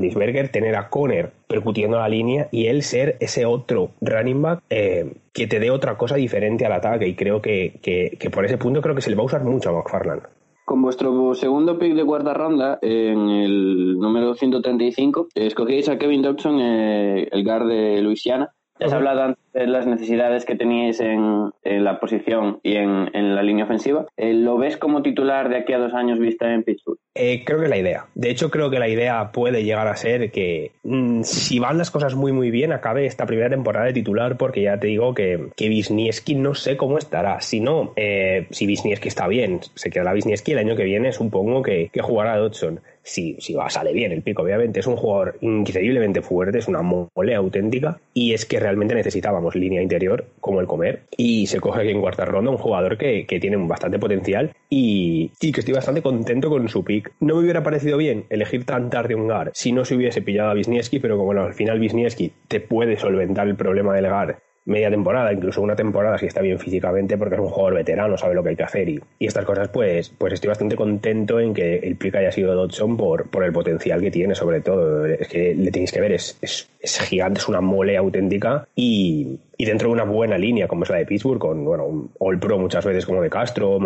tener 0.52 0.75
a 0.76 0.88
Conner 0.88 1.32
percutiendo 1.46 1.98
la 1.98 2.08
línea 2.08 2.48
y 2.50 2.66
él 2.66 2.82
ser 2.82 3.16
ese 3.20 3.46
otro 3.46 3.90
running 4.00 4.42
back 4.42 4.62
eh, 4.70 5.14
que 5.32 5.46
te 5.46 5.60
dé 5.60 5.70
otra 5.70 5.96
cosa 5.96 6.16
diferente 6.16 6.66
al 6.66 6.72
ataque 6.72 7.06
y 7.06 7.14
creo 7.14 7.40
que, 7.40 7.78
que, 7.82 8.30
por 8.30 8.44
ese 8.44 8.58
punto 8.58 8.80
creo 8.80 8.94
que 8.94 9.02
se 9.02 9.10
le 9.10 9.16
va 9.16 9.22
a 9.22 9.26
usar 9.26 9.44
mucho 9.44 9.70
a 9.70 9.72
McFarland. 9.72 10.22
Con 10.64 10.82
vuestro 10.82 11.34
segundo 11.34 11.78
pick 11.78 11.94
de 11.94 12.04
cuarta 12.04 12.34
ronda, 12.34 12.78
en 12.82 13.28
el 13.28 13.98
número 13.98 14.34
135, 14.34 15.28
escogéis 15.34 15.88
a 15.88 15.96
Kevin 15.96 16.22
Dobson, 16.22 16.58
eh, 16.58 17.28
el 17.30 17.44
guard 17.44 17.68
de 17.68 18.02
Luisiana. 18.02 18.50
Ya 18.78 18.86
has 18.86 18.92
hablado 18.92 19.22
antes 19.22 19.42
de 19.54 19.66
las 19.66 19.86
necesidades 19.86 20.44
que 20.44 20.54
teníais 20.54 21.00
en, 21.00 21.50
la 21.64 21.98
posición 21.98 22.60
y 22.62 22.76
en, 22.76 23.34
la 23.34 23.42
línea 23.42 23.64
ofensiva. 23.64 24.06
Eh, 24.16 24.34
¿Lo 24.34 24.58
ves 24.58 24.76
como 24.76 25.02
titular 25.02 25.48
de 25.48 25.58
aquí 25.58 25.72
a 25.72 25.78
dos 25.78 25.94
años 25.94 26.18
vista 26.18 26.52
en 26.52 26.62
Pittsburgh? 26.62 26.98
Eh, 27.14 27.42
creo 27.44 27.60
que 27.60 27.68
la 27.68 27.78
idea. 27.78 28.06
De 28.14 28.30
hecho, 28.30 28.50
creo 28.50 28.70
que 28.70 28.78
la 28.78 28.88
idea 28.88 29.32
puede 29.32 29.64
llegar 29.64 29.88
a 29.88 29.96
ser 29.96 30.30
que 30.30 30.72
mm, 30.82 31.22
si 31.22 31.58
van 31.58 31.78
las 31.78 31.90
cosas 31.90 32.14
muy 32.14 32.32
muy 32.32 32.50
bien, 32.50 32.72
acabe 32.72 33.06
esta 33.06 33.24
primera 33.26 33.48
temporada 33.48 33.86
de 33.86 33.94
titular, 33.94 34.36
porque 34.36 34.62
ya 34.62 34.78
te 34.78 34.88
digo 34.88 35.14
que, 35.14 35.48
que 35.56 35.68
Wisniewski 35.68 36.34
no 36.34 36.54
sé 36.54 36.76
cómo 36.76 36.98
estará. 36.98 37.40
Si 37.40 37.60
no, 37.60 37.92
eh, 37.96 38.46
si 38.50 38.66
Wisniewski 38.66 39.08
está 39.08 39.26
bien, 39.26 39.60
se 39.74 39.90
quedará 39.90 40.12
Wisniewski 40.12 40.52
el 40.52 40.58
año 40.58 40.76
que 40.76 40.84
viene, 40.84 41.12
supongo 41.12 41.62
que, 41.62 41.88
que 41.92 42.02
jugará 42.02 42.36
Dodson 42.36 42.80
si, 43.06 43.36
si 43.38 43.56
sale 43.68 43.92
bien 43.92 44.12
el 44.12 44.22
pico, 44.22 44.42
obviamente. 44.42 44.80
Es 44.80 44.86
un 44.86 44.96
jugador 44.96 45.38
increíblemente 45.40 46.20
fuerte, 46.20 46.58
es 46.58 46.68
una 46.68 46.82
mole 46.82 47.34
auténtica 47.34 47.98
y 48.12 48.34
es 48.34 48.44
que 48.44 48.60
realmente 48.60 48.94
necesitábamos 48.94 49.54
línea 49.54 49.80
interior 49.80 50.26
como 50.40 50.60
el 50.60 50.66
comer 50.66 51.02
y 51.16 51.46
se 51.46 51.60
coge 51.60 51.82
aquí 51.82 51.90
en 51.90 52.00
cuarta 52.00 52.24
ronda 52.24 52.50
un 52.50 52.58
jugador 52.58 52.98
que, 52.98 53.26
que 53.26 53.40
tiene 53.40 53.56
bastante 53.56 53.98
potencial 53.98 54.52
y, 54.68 55.30
y, 55.40 55.52
que 55.52 55.60
estoy 55.60 55.74
bastante 55.74 56.02
contento 56.02 56.50
con 56.50 56.68
su 56.68 56.84
pick. 56.84 57.12
No 57.20 57.36
me 57.36 57.42
hubiera 57.42 57.62
parecido 57.62 57.96
bien 57.96 58.24
elegir 58.28 58.64
tan 58.64 58.90
tarde 58.90 59.14
un 59.14 59.28
GAR 59.28 59.52
si 59.54 59.72
no 59.72 59.84
se 59.84 59.94
hubiese 59.94 60.22
pillado 60.22 60.50
a 60.50 60.54
Wisniewski, 60.54 60.98
pero 60.98 61.16
como 61.16 61.32
al 61.32 61.54
final 61.54 61.80
Wisniewski 61.80 62.32
te 62.48 62.60
puede 62.60 62.96
solventar 62.96 63.46
el 63.46 63.56
problema 63.56 63.94
del 63.94 64.08
GAR 64.08 64.38
media 64.66 64.90
temporada, 64.90 65.32
incluso 65.32 65.62
una 65.62 65.76
temporada 65.76 66.18
si 66.18 66.26
está 66.26 66.42
bien 66.42 66.58
físicamente, 66.58 67.16
porque 67.16 67.36
es 67.36 67.40
un 67.40 67.48
jugador 67.48 67.74
veterano, 67.74 68.18
sabe 68.18 68.34
lo 68.34 68.42
que 68.42 68.50
hay 68.50 68.56
que 68.56 68.64
hacer 68.64 68.88
y, 68.88 69.00
estas 69.18 69.44
cosas, 69.44 69.68
pues, 69.68 70.10
pues 70.10 70.34
estoy 70.34 70.48
bastante 70.48 70.76
contento 70.76 71.40
en 71.40 71.54
que 71.54 71.76
el 71.78 71.96
pick 71.96 72.16
haya 72.16 72.30
sido 72.30 72.54
Dodson 72.54 72.96
por, 72.96 73.28
por 73.30 73.44
el 73.44 73.52
potencial 73.52 74.00
que 74.00 74.10
tiene, 74.10 74.34
sobre 74.34 74.60
todo. 74.60 75.06
Es 75.06 75.28
que 75.28 75.54
le 75.54 75.70
tenéis 75.70 75.92
que 75.92 76.00
ver, 76.00 76.12
es, 76.12 76.38
es, 76.42 76.68
es 76.80 77.00
gigante, 77.00 77.40
es 77.40 77.48
una 77.48 77.60
mole 77.60 77.96
auténtica 77.96 78.68
y, 78.74 79.38
y 79.58 79.64
dentro 79.64 79.88
de 79.88 79.94
una 79.94 80.04
buena 80.04 80.38
línea 80.38 80.68
como 80.68 80.84
es 80.84 80.90
la 80.90 80.96
de 80.96 81.06
Pittsburgh, 81.06 81.38
con 81.38 81.64
bueno, 81.64 81.86
un 81.86 82.10
All 82.18 82.38
Pro 82.38 82.58
muchas 82.58 82.84
veces 82.84 83.06
como 83.06 83.22
de 83.22 83.30
Castro, 83.30 83.78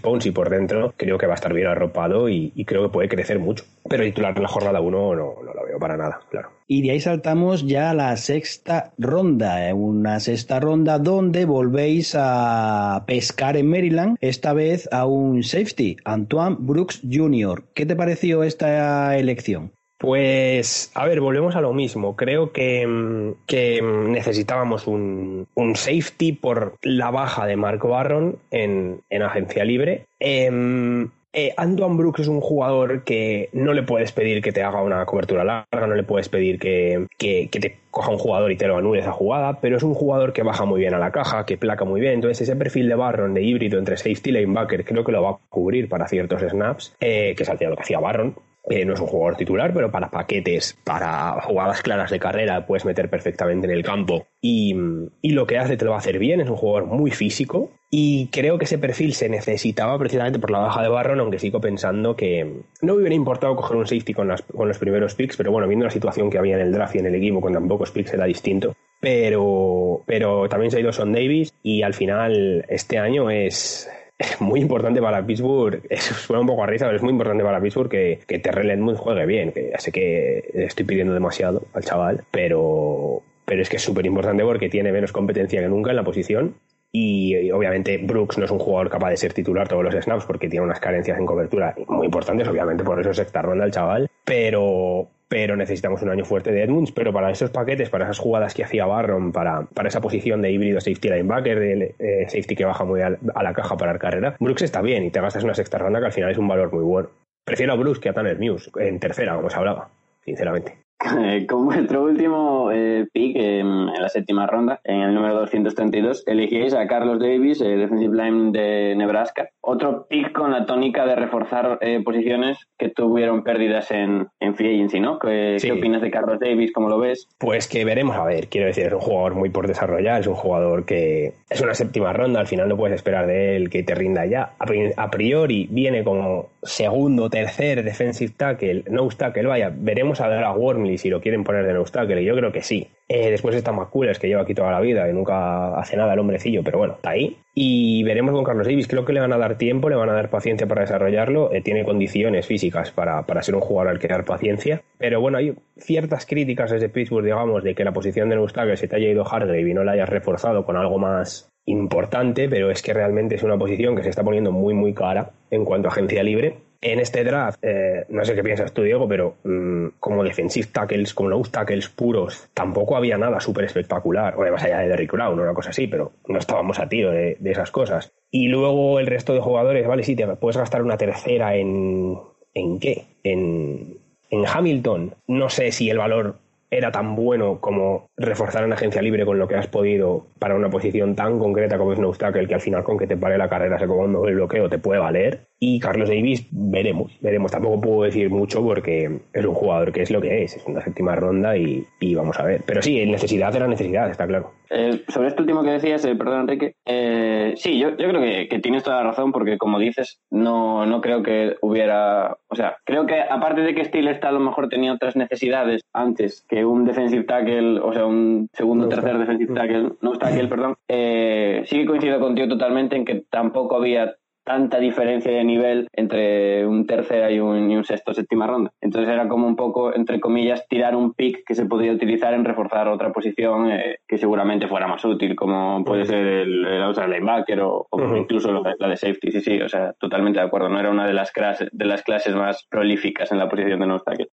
Ponce 0.00 0.28
y 0.28 0.32
por 0.32 0.50
dentro, 0.50 0.94
creo 0.96 1.18
que 1.18 1.26
va 1.26 1.32
a 1.32 1.36
estar 1.36 1.52
bien 1.52 1.66
arropado 1.66 2.28
y, 2.28 2.50
creo 2.64 2.84
que 2.84 2.88
puede 2.88 3.08
crecer 3.08 3.38
mucho. 3.38 3.64
Pero 3.88 4.04
titular 4.04 4.34
en 4.36 4.42
la 4.42 4.48
jornada 4.48 4.80
1 4.80 5.14
no, 5.14 5.14
no 5.14 5.54
lo 5.54 5.64
veo 5.66 5.78
para 5.78 5.96
nada, 5.96 6.20
claro. 6.30 6.50
Y 6.66 6.82
de 6.82 6.92
ahí 6.92 7.00
saltamos 7.00 7.66
ya 7.66 7.90
a 7.90 7.94
la 7.94 8.16
sexta 8.16 8.92
ronda, 8.96 9.68
¿eh? 9.68 9.72
una 9.72 10.20
sexta 10.20 10.60
ronda 10.60 10.98
donde 10.98 11.44
volvéis 11.44 12.14
a 12.16 13.04
pescar 13.06 13.56
en 13.56 13.68
Maryland, 13.68 14.16
esta 14.20 14.52
vez 14.52 14.88
a 14.92 15.04
un 15.06 15.42
safety, 15.42 15.96
Antoine 16.04 16.56
Brooks 16.58 17.02
Jr. 17.10 17.64
¿Qué 17.74 17.84
te 17.84 17.96
pareció 17.96 18.42
esta 18.42 19.18
elección? 19.18 19.72
Pues, 20.02 20.90
a 20.96 21.06
ver, 21.06 21.20
volvemos 21.20 21.54
a 21.54 21.60
lo 21.60 21.72
mismo. 21.72 22.16
Creo 22.16 22.50
que, 22.50 22.84
mm, 22.84 24.10
necesitábamos 24.10 24.88
un, 24.88 25.46
safety 25.76 26.32
por 26.32 26.74
la 26.82 27.12
baja 27.12 27.46
de 27.46 27.54
Marco 27.54 27.90
Barron 27.90 28.36
en, 28.50 29.00
agencia 29.22 29.64
libre. 29.64 30.06
Em, 30.18 31.08
eh, 31.32 31.54
Antoine 31.56 31.96
Brooks 31.96 32.22
es 32.22 32.26
un 32.26 32.40
jugador 32.40 33.04
que 33.04 33.48
no 33.52 33.72
le 33.74 33.84
puedes 33.84 34.10
pedir 34.10 34.42
que 34.42 34.50
te 34.50 34.64
haga 34.64 34.82
una 34.82 35.06
cobertura 35.06 35.44
larga, 35.44 35.86
no 35.86 35.94
le 35.94 36.02
puedes 36.02 36.28
pedir 36.28 36.58
que, 36.58 37.06
que, 37.16 37.48
te 37.48 37.78
coja 37.92 38.10
un 38.10 38.18
jugador 38.18 38.50
y 38.50 38.56
te 38.56 38.66
lo 38.66 38.76
anule 38.78 39.02
esa 39.02 39.12
jugada, 39.12 39.60
pero 39.60 39.76
es 39.76 39.84
un 39.84 39.94
jugador 39.94 40.32
que 40.32 40.42
baja 40.42 40.64
muy 40.64 40.80
bien 40.80 40.94
a 40.94 40.98
la 40.98 41.12
caja, 41.12 41.46
que 41.46 41.56
placa 41.56 41.84
muy 41.84 42.00
bien. 42.00 42.14
Entonces, 42.14 42.40
ese 42.40 42.56
perfil 42.56 42.88
de 42.88 42.96
Barron 42.96 43.34
de 43.34 43.42
híbrido 43.42 43.78
entre 43.78 43.96
safety 43.96 44.30
y 44.30 44.32
linebacker 44.32 44.84
creo 44.84 45.04
que 45.04 45.12
lo 45.12 45.22
va 45.22 45.30
a 45.30 45.38
cubrir 45.48 45.88
para 45.88 46.08
ciertos 46.08 46.42
snaps, 46.42 46.96
eh, 46.98 47.34
que 47.36 47.44
es 47.44 47.48
lo 47.48 47.76
que 47.76 47.82
hacía 47.82 48.00
Barron. 48.00 48.34
Eh, 48.70 48.84
no 48.84 48.94
es 48.94 49.00
un 49.00 49.08
jugador 49.08 49.36
titular, 49.36 49.74
pero 49.74 49.90
para 49.90 50.10
paquetes, 50.10 50.78
para 50.84 51.40
jugadas 51.42 51.82
claras 51.82 52.10
de 52.10 52.20
carrera, 52.20 52.64
puedes 52.64 52.84
meter 52.84 53.10
perfectamente 53.10 53.66
en 53.66 53.72
el 53.72 53.82
campo. 53.82 54.26
Y, 54.40 54.74
lo 55.22 55.46
que 55.46 55.58
hace 55.58 55.76
te 55.76 55.84
lo 55.84 55.92
va 55.92 55.96
a 55.96 56.00
hacer 56.00 56.18
bien, 56.18 56.40
es 56.40 56.48
un 56.48 56.56
jugador 56.56 56.86
muy 56.86 57.10
físico. 57.10 57.70
Y 57.90 58.28
creo 58.28 58.58
que 58.58 58.64
ese 58.64 58.78
perfil 58.78 59.14
se 59.14 59.28
necesitaba 59.28 59.98
precisamente 59.98 60.38
por 60.38 60.50
la 60.50 60.60
baja 60.60 60.82
de 60.82 60.88
Barron, 60.88 61.20
aunque 61.20 61.38
sigo 61.38 61.60
pensando 61.60 62.16
que 62.16 62.62
no 62.80 62.94
me 62.94 63.00
hubiera 63.00 63.14
importado 63.14 63.56
coger 63.56 63.76
un 63.76 63.86
safety 63.86 64.14
con, 64.14 64.32
con 64.56 64.68
los 64.68 64.78
primeros 64.78 65.14
picks, 65.14 65.36
pero 65.36 65.50
bueno, 65.50 65.66
viendo 65.66 65.84
la 65.84 65.90
situación 65.90 66.30
que 66.30 66.38
había 66.38 66.54
en 66.54 66.62
el 66.62 66.72
draft 66.72 66.94
y 66.94 66.98
en 66.98 67.06
el 67.06 67.14
equipo 67.16 67.40
con 67.40 67.52
tan 67.52 67.68
pocos 67.68 67.90
picks 67.90 68.14
era 68.14 68.24
distinto. 68.24 68.74
Pero, 69.00 70.04
pero 70.06 70.48
también 70.48 70.70
se 70.70 70.76
ha 70.76 70.80
ido 70.80 70.92
Son 70.92 71.12
Davis 71.12 71.52
y 71.62 71.82
al 71.82 71.92
final 71.92 72.64
este 72.68 72.98
año 72.98 73.30
es, 73.30 73.90
muy 74.40 74.60
importante 74.60 75.00
para 75.00 75.24
Pittsburgh, 75.24 75.82
eso 75.90 76.14
suena 76.14 76.40
un 76.40 76.46
poco 76.46 76.64
a 76.64 76.66
risa, 76.66 76.86
pero 76.86 76.96
es 76.96 77.02
muy 77.02 77.12
importante 77.12 77.44
para 77.44 77.60
Pittsburgh 77.60 77.90
que, 77.90 78.20
que 78.26 78.38
Terrell 78.38 78.70
Edmonds 78.70 79.00
juegue 79.00 79.26
bien, 79.26 79.52
que 79.52 79.70
ya 79.70 79.78
sé 79.78 79.92
que 79.92 80.50
estoy 80.54 80.84
pidiendo 80.84 81.14
demasiado 81.14 81.62
al 81.74 81.84
chaval, 81.84 82.24
pero, 82.30 83.22
pero 83.44 83.62
es 83.62 83.68
que 83.68 83.76
es 83.76 83.82
súper 83.82 84.06
importante 84.06 84.44
porque 84.44 84.68
tiene 84.68 84.92
menos 84.92 85.12
competencia 85.12 85.60
que 85.60 85.68
nunca 85.68 85.90
en 85.90 85.96
la 85.96 86.04
posición 86.04 86.54
y, 86.94 87.50
obviamente 87.50 87.96
Brooks 87.96 88.36
no 88.36 88.44
es 88.44 88.50
un 88.50 88.58
jugador 88.58 88.90
capaz 88.90 89.10
de 89.10 89.16
ser 89.16 89.32
titular 89.32 89.66
todos 89.66 89.82
los 89.82 89.94
snaps 89.94 90.26
porque 90.26 90.48
tiene 90.48 90.66
unas 90.66 90.78
carencias 90.78 91.18
en 91.18 91.24
cobertura 91.24 91.74
muy 91.88 92.06
importantes, 92.06 92.46
obviamente 92.46 92.84
por 92.84 93.00
eso 93.00 93.10
es 93.10 93.16
sexta 93.16 93.40
ronda 93.40 93.64
el 93.64 93.72
chaval, 93.72 94.08
pero, 94.24 95.08
pero 95.32 95.56
necesitamos 95.56 96.02
un 96.02 96.10
año 96.10 96.26
fuerte 96.26 96.52
de 96.52 96.62
Edmunds, 96.62 96.92
pero 96.92 97.10
para 97.10 97.30
esos 97.30 97.48
paquetes, 97.48 97.88
para 97.88 98.04
esas 98.04 98.18
jugadas 98.18 98.52
que 98.52 98.64
hacía 98.64 98.84
Barron, 98.84 99.32
para, 99.32 99.62
para 99.62 99.88
esa 99.88 100.02
posición 100.02 100.42
de 100.42 100.52
híbrido 100.52 100.78
safety 100.78 101.08
linebacker, 101.08 101.58
de 101.58 101.94
eh, 101.98 102.26
safety 102.28 102.54
que 102.54 102.66
baja 102.66 102.84
muy 102.84 103.00
a, 103.00 103.08
la 103.08 103.54
caja 103.54 103.74
para 103.78 103.94
la 103.94 103.98
carrera, 103.98 104.36
Brooks 104.38 104.60
está 104.60 104.82
bien 104.82 105.04
y 105.04 105.10
te 105.10 105.22
gastas 105.22 105.42
una 105.42 105.54
sexta 105.54 105.78
ronda 105.78 106.00
que 106.00 106.06
al 106.06 106.12
final 106.12 106.32
es 106.32 106.36
un 106.36 106.48
valor 106.48 106.70
muy 106.70 106.84
bueno. 106.84 107.08
Prefiero 107.46 107.72
a 107.72 107.76
Brooks 107.76 107.98
que 107.98 108.10
a 108.10 108.12
Tanner 108.12 108.38
Muse 108.38 108.70
en 108.76 109.00
tercera, 109.00 109.34
como 109.34 109.48
se 109.48 109.56
hablaba, 109.56 109.88
sinceramente. 110.22 110.81
Con 111.48 111.66
vuestro 111.66 112.04
último 112.04 112.70
eh, 112.72 113.06
pick 113.12 113.36
en 113.36 113.86
la 113.86 114.08
séptima 114.08 114.46
ronda, 114.46 114.80
en 114.84 115.00
el 115.00 115.14
número 115.14 115.34
232, 115.40 116.24
elegíais 116.26 116.74
a 116.74 116.86
Carlos 116.86 117.18
Davis, 117.18 117.60
eh, 117.60 117.76
defensive 117.76 118.14
line 118.14 118.52
de 118.52 118.94
Nebraska. 118.96 119.48
Otro 119.60 120.06
pick 120.08 120.32
con 120.32 120.52
la 120.52 120.66
tónica 120.66 121.04
de 121.04 121.16
reforzar 121.16 121.78
eh, 121.80 122.00
posiciones 122.04 122.58
que 122.78 122.90
tuvieron 122.90 123.42
pérdidas 123.42 123.90
en, 123.90 124.28
en 124.40 124.54
free 124.54 124.74
agency, 124.74 125.00
¿no? 125.00 125.18
¿Qué, 125.18 125.56
¿Qué, 125.60 125.72
opinas 125.72 126.02
de 126.02 126.10
Carlos 126.10 126.38
Davis? 126.38 126.72
¿Cómo 126.72 126.88
lo 126.88 126.98
ves? 126.98 127.28
Pues 127.38 127.68
que 127.68 127.84
veremos 127.84 128.16
a 128.16 128.24
ver. 128.24 128.48
Quiero 128.48 128.68
decir, 128.68 128.86
es 128.86 128.92
un 128.92 129.00
jugador 129.00 129.34
muy 129.34 129.50
por 129.50 129.66
desarrollar, 129.66 130.20
es 130.20 130.26
un 130.26 130.34
jugador 130.34 130.84
que 130.84 131.34
es 131.50 131.60
una 131.60 131.74
séptima 131.74 132.12
ronda, 132.12 132.40
al 132.40 132.46
final 132.46 132.68
no 132.68 132.76
puedes 132.76 132.96
esperar 132.96 133.26
de 133.26 133.56
él 133.56 133.70
que 133.70 133.82
te 133.82 133.94
rinda 133.94 134.26
ya. 134.26 134.54
A 134.96 135.10
priori 135.10 135.66
viene 135.70 136.04
como 136.04 136.51
segundo, 136.62 137.28
tercer 137.28 137.82
defensive 137.82 138.34
tackle, 138.36 138.84
no 138.90 139.08
tackle, 139.08 139.46
vaya, 139.46 139.72
veremos 139.74 140.20
a 140.20 140.28
ver 140.28 140.44
a 140.44 140.52
Wormley 140.52 140.96
si 140.98 141.10
lo 141.10 141.20
quieren 141.20 141.44
poner 141.44 141.66
de 141.66 141.74
no 141.74 141.84
tackle, 141.84 142.24
yo 142.24 142.36
creo 142.36 142.52
que 142.52 142.62
sí. 142.62 142.88
Eh, 143.08 143.30
después 143.30 143.54
está 143.54 143.72
McCullers, 143.72 144.18
que 144.18 144.28
lleva 144.28 144.42
aquí 144.42 144.54
toda 144.54 144.70
la 144.70 144.80
vida 144.80 145.08
y 145.08 145.12
nunca 145.12 145.78
hace 145.78 145.96
nada 145.96 146.14
el 146.14 146.20
hombrecillo, 146.20 146.62
pero 146.62 146.78
bueno, 146.78 146.94
está 146.94 147.10
ahí. 147.10 147.36
Y 147.54 148.02
veremos 148.04 148.32
con 148.32 148.44
Carlos 148.44 148.66
Davis, 148.66 148.88
creo 148.88 149.04
que 149.04 149.12
le 149.12 149.20
van 149.20 149.32
a 149.32 149.38
dar 149.38 149.58
tiempo, 149.58 149.90
le 149.90 149.96
van 149.96 150.08
a 150.08 150.14
dar 150.14 150.30
paciencia 150.30 150.66
para 150.66 150.82
desarrollarlo, 150.82 151.52
eh, 151.52 151.60
tiene 151.60 151.84
condiciones 151.84 152.46
físicas 152.46 152.90
para, 152.90 153.26
para, 153.26 153.42
ser 153.42 153.54
un 153.54 153.60
jugador 153.60 153.92
al 153.92 153.98
que 153.98 154.08
dar 154.08 154.24
paciencia, 154.24 154.82
pero 154.96 155.20
bueno, 155.20 155.38
hay 155.38 155.54
ciertas 155.76 156.24
críticas 156.24 156.70
desde 156.70 156.88
Pittsburgh, 156.88 157.24
digamos, 157.24 157.62
de 157.64 157.74
que 157.74 157.84
la 157.84 157.92
posición 157.92 158.30
de 158.30 158.42
tackle 158.52 158.76
se 158.76 158.88
te 158.88 158.96
haya 158.96 159.08
ido 159.08 159.26
Hargrave 159.26 159.68
y 159.68 159.74
no 159.74 159.84
la 159.84 159.92
hayas 159.92 160.08
reforzado 160.08 160.64
con 160.64 160.76
algo 160.76 160.98
más 160.98 161.51
importante, 161.66 162.48
pero 162.48 162.70
es 162.70 162.82
que 162.82 162.92
realmente 162.92 163.36
es 163.36 163.42
una 163.42 163.58
posición 163.58 163.94
que 163.94 164.02
se 164.02 164.10
está 164.10 164.24
poniendo 164.24 164.52
muy, 164.52 164.74
muy 164.74 164.94
cara 164.94 165.30
en 165.50 165.64
cuanto 165.64 165.88
a 165.88 165.92
agencia 165.92 166.22
libre. 166.22 166.56
En 166.80 166.98
este 166.98 167.22
draft, 167.22 167.60
eh, 167.62 168.06
no 168.08 168.24
sé 168.24 168.34
qué 168.34 168.42
piensas 168.42 168.72
tú, 168.72 168.82
Diego, 168.82 169.06
pero 169.06 169.36
mm, 169.44 169.98
como 170.00 170.24
defensive 170.24 170.66
tackles, 170.72 171.14
como 171.14 171.30
nose 171.30 171.52
tackles 171.52 171.88
puros, 171.88 172.48
tampoco 172.54 172.96
había 172.96 173.16
nada 173.16 173.38
súper 173.38 173.66
espectacular. 173.66 174.34
O 174.36 174.50
más 174.50 174.64
allá 174.64 174.80
de 174.80 174.88
Derrick 174.88 175.12
Brown 175.12 175.38
o 175.38 175.42
una 175.42 175.54
cosa 175.54 175.70
así, 175.70 175.86
pero 175.86 176.10
no 176.26 176.38
estábamos 176.38 176.80
a 176.80 176.88
tiro 176.88 177.12
de, 177.12 177.38
esas 177.44 177.70
cosas. 177.70 178.12
Y 178.32 178.48
luego 178.48 178.98
el 178.98 179.06
resto 179.06 179.32
de 179.32 179.40
jugadores, 179.40 179.86
vale, 179.86 180.02
sí, 180.02 180.16
te 180.16 180.26
puedes 180.36 180.56
gastar 180.56 180.82
una 180.82 180.96
tercera 180.96 181.54
en. 181.54 182.18
¿En 182.54 182.80
qué? 182.80 183.04
En, 183.22 183.98
en 184.28 184.44
Hamilton. 184.46 185.14
No 185.28 185.48
sé 185.50 185.70
si 185.70 185.88
el 185.88 185.98
valor 185.98 186.41
era 186.72 186.90
tan 186.90 187.14
bueno 187.14 187.60
como 187.60 188.10
reforzar 188.16 188.64
en 188.64 188.72
agencia 188.72 189.02
libre 189.02 189.26
con 189.26 189.38
lo 189.38 189.46
que 189.46 189.56
has 189.56 189.66
podido 189.66 190.26
para 190.38 190.54
una 190.54 190.70
posición 190.70 191.14
tan 191.14 191.38
concreta 191.38 191.76
como 191.76 191.92
es 191.92 191.98
no 191.98 192.10
el 192.10 192.48
que 192.48 192.54
al 192.54 192.60
final 192.62 192.82
con 192.82 192.96
que 192.96 193.06
te 193.06 193.16
pare 193.16 193.36
la 193.36 193.50
carrera 193.50 193.78
se 193.78 193.86
comando 193.86 194.26
el 194.26 194.36
bloqueo 194.36 194.70
te 194.70 194.78
puede 194.78 194.98
valer. 194.98 195.51
Y 195.64 195.78
Carlos 195.78 196.08
Davis, 196.08 196.44
veremos, 196.50 197.16
veremos. 197.20 197.52
Tampoco 197.52 197.80
puedo 197.80 198.02
decir 198.02 198.28
mucho 198.30 198.64
porque 198.64 199.20
es 199.32 199.44
un 199.44 199.54
jugador 199.54 199.92
que 199.92 200.02
es 200.02 200.10
lo 200.10 200.20
que 200.20 200.42
es, 200.42 200.56
es 200.56 200.66
una 200.66 200.82
séptima 200.82 201.14
ronda 201.14 201.56
y, 201.56 201.86
vamos 202.16 202.36
a 202.40 202.42
ver. 202.42 202.64
Pero 202.66 202.82
sí, 202.82 203.06
necesidad 203.06 203.54
era 203.54 203.68
necesidad, 203.68 204.10
está 204.10 204.26
claro. 204.26 204.50
Eh, 204.70 205.04
sobre 205.06 205.28
esto 205.28 205.42
último 205.42 205.62
que 205.62 205.70
decías, 205.70 206.04
eh, 206.04 206.16
perdón 206.16 206.40
Enrique, 206.40 206.74
eh, 206.84 207.52
sí, 207.56 207.78
yo, 207.78 207.90
yo 207.90 208.08
creo 208.08 208.20
que, 208.20 208.48
que, 208.48 208.58
tienes 208.58 208.82
toda 208.82 208.96
la 208.96 209.10
razón 209.10 209.30
porque 209.30 209.56
como 209.58 209.78
dices, 209.78 210.18
no, 210.30 210.84
no 210.86 211.00
creo 211.00 211.22
que 211.22 211.56
hubiera, 211.60 212.38
o 212.48 212.56
sea, 212.56 212.78
creo 212.84 213.06
que 213.06 213.20
aparte 213.20 213.60
de 213.60 213.74
que 213.74 213.84
Steel 213.84 214.08
está 214.08 214.30
a 214.30 214.32
lo 214.32 214.40
mejor 214.40 214.68
tenía 214.68 214.94
otras 214.94 215.14
necesidades 215.14 215.82
antes 215.92 216.44
que 216.48 216.64
un 216.64 216.86
defensive 216.86 217.24
tackle, 217.24 217.78
o 217.80 217.92
sea, 217.92 218.06
un 218.06 218.48
segundo 218.52 218.86
o 218.86 218.88
tercer 218.88 219.16
defensive 219.18 219.54
tackle, 219.54 219.92
no 220.00 220.18
tackle, 220.18 220.48
perdón, 220.48 220.74
sí 220.88 221.78
que 221.78 221.86
coincido 221.86 222.18
contigo 222.18 222.48
totalmente 222.48 222.96
en 222.96 223.04
que 223.04 223.26
tampoco 223.30 223.76
había 223.76 224.16
tanta 224.44 224.78
diferencia 224.78 225.32
de 225.32 225.44
nivel 225.44 225.88
entre 225.92 226.66
un 226.66 226.86
tercera 226.86 227.30
y 227.30 227.40
un, 227.40 227.70
y 227.70 227.76
un 227.76 227.84
sexto 227.84 228.12
séptima 228.12 228.46
ronda. 228.46 228.72
Entonces 228.80 229.12
era 229.12 229.28
como 229.28 229.46
un 229.46 229.56
poco, 229.56 229.94
entre 229.94 230.20
comillas, 230.20 230.66
tirar 230.68 230.96
un 230.96 231.14
pick 231.14 231.44
que 231.46 231.54
se 231.54 231.66
podría 231.66 231.92
utilizar 231.92 232.34
en 232.34 232.44
reforzar 232.44 232.88
otra 232.88 233.12
posición 233.12 233.70
eh, 233.70 233.98
que 234.06 234.18
seguramente 234.18 234.68
fuera 234.68 234.86
más 234.86 235.04
útil, 235.04 235.36
como 235.36 235.84
puede 235.84 236.04
ser 236.04 236.26
el, 236.26 236.66
el 236.66 237.10
linebacker 237.10 237.60
o, 237.60 237.86
incluso 238.16 238.52
la 238.78 238.88
de 238.88 238.96
safety. 238.96 239.32
Sí, 239.32 239.40
sí, 239.40 239.60
o 239.60 239.68
sea, 239.68 239.92
totalmente 239.98 240.40
de 240.40 240.46
acuerdo. 240.46 240.68
No 240.68 240.80
era 240.80 240.90
una 240.90 241.06
de 241.06 241.14
las, 241.14 241.30
clases, 241.30 241.68
de 241.72 241.84
las 241.84 242.02
clases 242.02 242.34
más 242.34 242.66
prolíficas 242.68 243.32
en 243.32 243.38
la 243.38 243.48
posición 243.48 243.80
de 243.80 243.86
nose 243.86 244.04
tackle. 244.04 244.28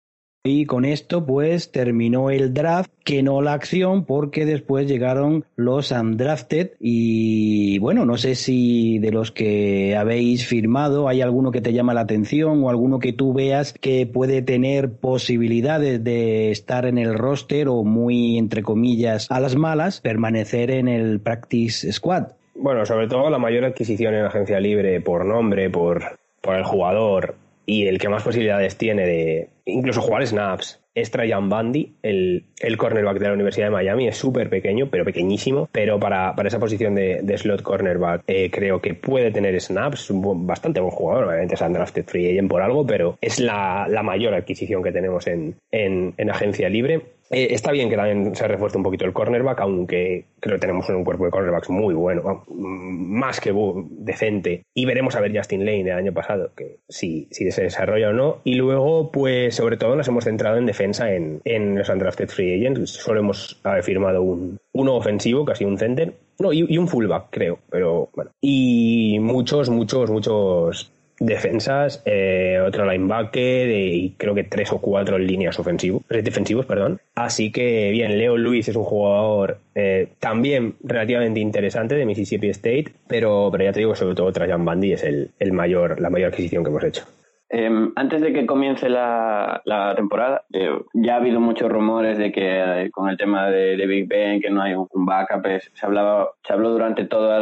Y 0.46 0.64
con 0.64 0.84
esto 0.84 1.26
pues 1.26 1.72
terminó 1.72 2.30
el 2.30 2.54
draft, 2.54 2.88
que 3.02 3.24
no 3.24 3.42
la 3.42 3.52
acción 3.52 4.04
porque 4.04 4.44
después 4.46 4.86
llegaron 4.86 5.44
los 5.56 5.90
undrafted 5.90 6.70
y 6.78 7.80
bueno, 7.80 8.06
no 8.06 8.16
sé 8.16 8.36
si 8.36 9.00
de 9.00 9.10
los 9.10 9.32
que 9.32 9.96
habéis 9.96 10.46
firmado 10.46 11.08
hay 11.08 11.20
alguno 11.20 11.50
que 11.50 11.60
te 11.60 11.72
llama 11.72 11.94
la 11.94 12.02
atención 12.02 12.62
o 12.62 12.70
alguno 12.70 13.00
que 13.00 13.12
tú 13.12 13.32
veas 13.34 13.72
que 13.72 14.06
puede 14.06 14.40
tener 14.40 14.92
posibilidades 14.92 16.04
de 16.04 16.52
estar 16.52 16.86
en 16.86 16.98
el 16.98 17.14
roster 17.14 17.66
o 17.66 17.82
muy 17.82 18.38
entre 18.38 18.62
comillas 18.62 19.28
a 19.32 19.40
las 19.40 19.56
malas 19.56 20.00
permanecer 20.00 20.70
en 20.70 20.86
el 20.86 21.18
practice 21.18 21.92
squad. 21.92 22.28
Bueno, 22.54 22.86
sobre 22.86 23.08
todo 23.08 23.30
la 23.30 23.38
mayor 23.38 23.64
adquisición 23.64 24.14
en 24.14 24.26
agencia 24.26 24.60
libre 24.60 25.00
por 25.00 25.24
nombre, 25.24 25.70
por, 25.70 26.18
por 26.40 26.54
el 26.54 26.62
jugador 26.62 27.34
y 27.66 27.86
el 27.86 27.98
que 27.98 28.08
más 28.08 28.22
posibilidades 28.22 28.76
tiene 28.76 29.06
de 29.06 29.48
incluso 29.66 30.00
jugar 30.00 30.26
snaps 30.26 30.80
es 30.96 31.10
Trajan 31.10 31.50
Bundy, 31.50 31.96
el, 32.02 32.46
el 32.58 32.76
cornerback 32.78 33.18
de 33.18 33.26
la 33.28 33.34
Universidad 33.34 33.66
de 33.66 33.70
Miami. 33.70 34.08
Es 34.08 34.16
súper 34.16 34.48
pequeño, 34.48 34.88
pero 34.90 35.04
pequeñísimo. 35.04 35.68
Pero 35.70 36.00
para, 36.00 36.34
para 36.34 36.48
esa 36.48 36.58
posición 36.58 36.94
de, 36.94 37.36
slot 37.36 37.62
cornerback 37.62 38.22
eh, 38.26 38.50
creo 38.50 38.80
que 38.80 38.94
puede 38.94 39.30
tener 39.30 39.60
snaps. 39.60 40.04
Es 40.04 40.10
un 40.10 40.46
bastante 40.46 40.80
buen 40.80 40.92
jugador. 40.92 41.24
Obviamente 41.24 41.54
es 41.54 41.60
undrafted 41.60 42.06
free 42.06 42.30
agent 42.30 42.48
por 42.48 42.62
algo, 42.62 42.86
pero 42.86 43.18
es 43.20 43.38
la, 43.40 43.86
la 43.90 44.02
mayor 44.02 44.32
adquisición 44.32 44.82
que 44.82 44.90
tenemos 44.90 45.26
en, 45.26 45.56
en, 45.70 46.14
en 46.16 46.30
agencia 46.30 46.70
libre. 46.70 47.02
Eh, 47.30 47.48
está 47.50 47.72
bien 47.72 47.88
que 47.88 47.96
también 47.96 48.34
se 48.34 48.46
refuerce 48.46 48.76
un 48.76 48.84
poquito 48.84 49.04
el 49.04 49.12
cornerback, 49.12 49.60
aunque 49.60 50.24
creo 50.40 50.56
que 50.56 50.60
tenemos 50.60 50.88
un 50.88 51.04
cuerpo 51.04 51.24
de 51.24 51.30
cornerbacks 51.30 51.70
muy 51.70 51.94
bueno, 51.94 52.44
más 52.48 53.40
que 53.40 53.52
decente. 53.90 54.62
Y 54.74 54.84
veremos 54.84 55.16
a 55.16 55.20
ver 55.20 55.36
Justin 55.36 55.64
Lane 55.64 55.84
del 55.84 55.96
año 55.96 56.12
pasado, 56.12 56.50
que 56.56 56.78
si, 56.88 57.26
si 57.30 57.50
se 57.50 57.62
desarrolla 57.62 58.10
o 58.10 58.12
no. 58.12 58.38
Y 58.44 58.54
luego, 58.54 59.10
pues 59.10 59.54
sobre 59.56 59.76
todo 59.76 59.96
nos 59.96 60.08
hemos 60.08 60.24
centrado 60.24 60.58
en 60.58 60.66
defensa 60.66 61.12
en, 61.12 61.40
en 61.44 61.76
los 61.76 61.88
undrafted 61.88 62.28
free 62.28 62.60
agents. 62.60 62.90
Solo 62.90 63.20
hemos 63.20 63.60
firmado 63.82 64.22
un, 64.22 64.58
uno 64.72 64.94
ofensivo, 64.94 65.44
casi 65.44 65.64
un 65.64 65.78
center. 65.78 66.14
No, 66.38 66.52
y, 66.52 66.66
y 66.68 66.76
un 66.78 66.86
fullback, 66.86 67.28
creo, 67.30 67.58
pero 67.70 68.10
bueno. 68.14 68.30
Y 68.40 69.18
muchos, 69.20 69.70
muchos, 69.70 70.10
muchos 70.10 70.92
defensas, 71.18 72.02
eh, 72.04 72.60
otro 72.64 72.90
linebacker 72.90 73.70
y 73.70 74.14
creo 74.16 74.34
que 74.34 74.44
tres 74.44 74.72
o 74.72 74.78
cuatro 74.78 75.18
líneas 75.18 75.58
ofensivos, 75.58 76.02
defensivos, 76.08 76.66
perdón. 76.66 77.00
Así 77.14 77.50
que 77.50 77.90
bien, 77.90 78.18
Leo 78.18 78.36
Luis 78.36 78.68
es 78.68 78.76
un 78.76 78.84
jugador 78.84 79.58
eh, 79.74 80.08
también 80.18 80.74
relativamente 80.82 81.40
interesante 81.40 81.94
de 81.94 82.06
Mississippi 82.06 82.48
State, 82.50 82.92
pero, 83.08 83.48
pero 83.50 83.64
ya 83.64 83.72
te 83.72 83.80
digo, 83.80 83.94
sobre 83.94 84.14
todo 84.14 84.32
Trajan 84.32 84.64
Bandy 84.64 84.92
es 84.92 85.04
el, 85.04 85.30
el 85.38 85.52
mayor, 85.52 86.00
la 86.00 86.10
mayor 86.10 86.28
adquisición 86.28 86.64
que 86.64 86.70
hemos 86.70 86.84
hecho. 86.84 87.04
Em, 87.48 87.92
antes 87.94 88.20
de 88.20 88.32
que 88.32 88.44
comience 88.44 88.88
la, 88.88 89.62
la 89.64 89.94
temporada, 89.94 90.44
eh, 90.52 90.70
ya 90.94 91.14
ha 91.14 91.18
habido 91.18 91.40
muchos 91.40 91.70
rumores 91.70 92.18
de 92.18 92.32
que 92.32 92.42
eh, 92.42 92.90
con 92.90 93.08
el 93.08 93.16
tema 93.16 93.48
de, 93.50 93.86
Big 93.86 94.08
Ben, 94.08 94.40
que 94.40 94.50
no 94.50 94.62
hay 94.62 94.74
un, 94.74 94.88
backup, 95.06 95.46
se, 95.72 95.86
hablaba, 95.86 96.30
se 96.42 96.52
habló 96.52 96.70
durante 96.70 97.04
todo 97.04 97.32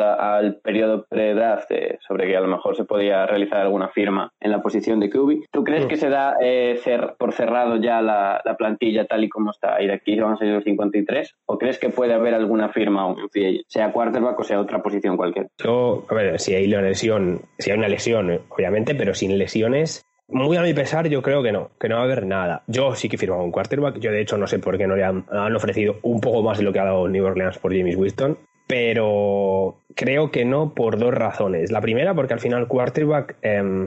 el 0.40 0.56
periodo 0.56 1.06
pre-draft 1.08 1.70
eh, 1.70 1.98
sobre 2.06 2.26
que 2.26 2.36
a 2.36 2.40
lo 2.40 2.48
mejor 2.48 2.76
se 2.76 2.84
podía 2.84 3.24
realizar 3.24 3.60
alguna 3.60 3.88
firma 3.88 4.30
en 4.40 4.50
la 4.50 4.60
posición 4.60 5.00
de 5.00 5.08
QB. 5.08 5.46
¿Tú 5.50 5.64
crees 5.64 5.86
que 5.86 5.96
se 5.96 6.10
da 6.10 6.36
cer 6.82 7.14
por 7.18 7.32
cerrado 7.32 7.76
ya 7.76 8.02
la, 8.02 8.42
la, 8.44 8.56
plantilla 8.56 9.06
tal 9.06 9.24
y 9.24 9.28
como 9.28 9.50
está 9.50 9.80
y 9.82 9.86
de 9.86 9.94
aquí 9.94 10.18
van 10.20 10.34
a 10.34 10.36
ser 10.36 10.48
los 10.48 10.64
53? 10.64 11.34
¿O 11.46 11.58
crees 11.58 11.78
que 11.78 11.88
puede 11.88 12.12
haber 12.12 12.34
alguna 12.34 12.68
firma 12.68 13.02
aún 13.02 13.16
sea 13.68 13.92
quarterback 13.92 14.38
o 14.38 14.44
sea 14.44 14.60
otra 14.60 14.82
posición 14.82 15.16
cualquiera? 15.16 15.48
Yo, 15.58 16.04
a 16.08 16.14
ver, 16.14 16.38
si 16.38 16.54
hay 16.54 16.66
una 16.66 16.82
lesión, 16.82 17.40
si 17.58 17.70
hay 17.70 17.78
una 17.78 17.88
lesión, 17.88 18.40
obviamente, 18.50 18.94
pero 18.94 19.14
sin 19.14 19.38
lesiones 19.38 19.93
muy 20.28 20.56
a 20.56 20.62
mi 20.62 20.74
pesar, 20.74 21.08
yo 21.08 21.22
creo 21.22 21.42
que 21.42 21.52
no, 21.52 21.70
que 21.78 21.88
no 21.88 21.96
va 21.96 22.02
a 22.02 22.04
haber 22.04 22.26
nada. 22.26 22.62
Yo 22.66 22.94
sí 22.94 23.08
que 23.08 23.18
firmo 23.18 23.42
un 23.42 23.52
quarterback. 23.52 23.98
Yo, 23.98 24.10
de 24.10 24.20
hecho, 24.20 24.38
no 24.38 24.46
sé 24.46 24.58
por 24.58 24.78
qué 24.78 24.86
no 24.86 24.96
le 24.96 25.04
han, 25.04 25.24
ofrecido 25.54 25.98
un 26.02 26.20
poco 26.20 26.42
más 26.42 26.58
de 26.58 26.64
lo 26.64 26.72
que 26.72 26.80
ha 26.80 26.84
dado 26.84 27.08
New 27.08 27.24
Orleans 27.24 27.58
por 27.58 27.76
James 27.76 27.96
Winston. 27.96 28.38
Pero 28.66 29.80
creo 29.94 30.30
que 30.30 30.44
no 30.44 30.74
por 30.74 30.98
dos 30.98 31.12
razones. 31.12 31.70
La 31.70 31.82
primera, 31.82 32.14
porque 32.14 32.32
al 32.32 32.40
final, 32.40 32.66
quarterback, 32.66 33.36
eh, 33.42 33.86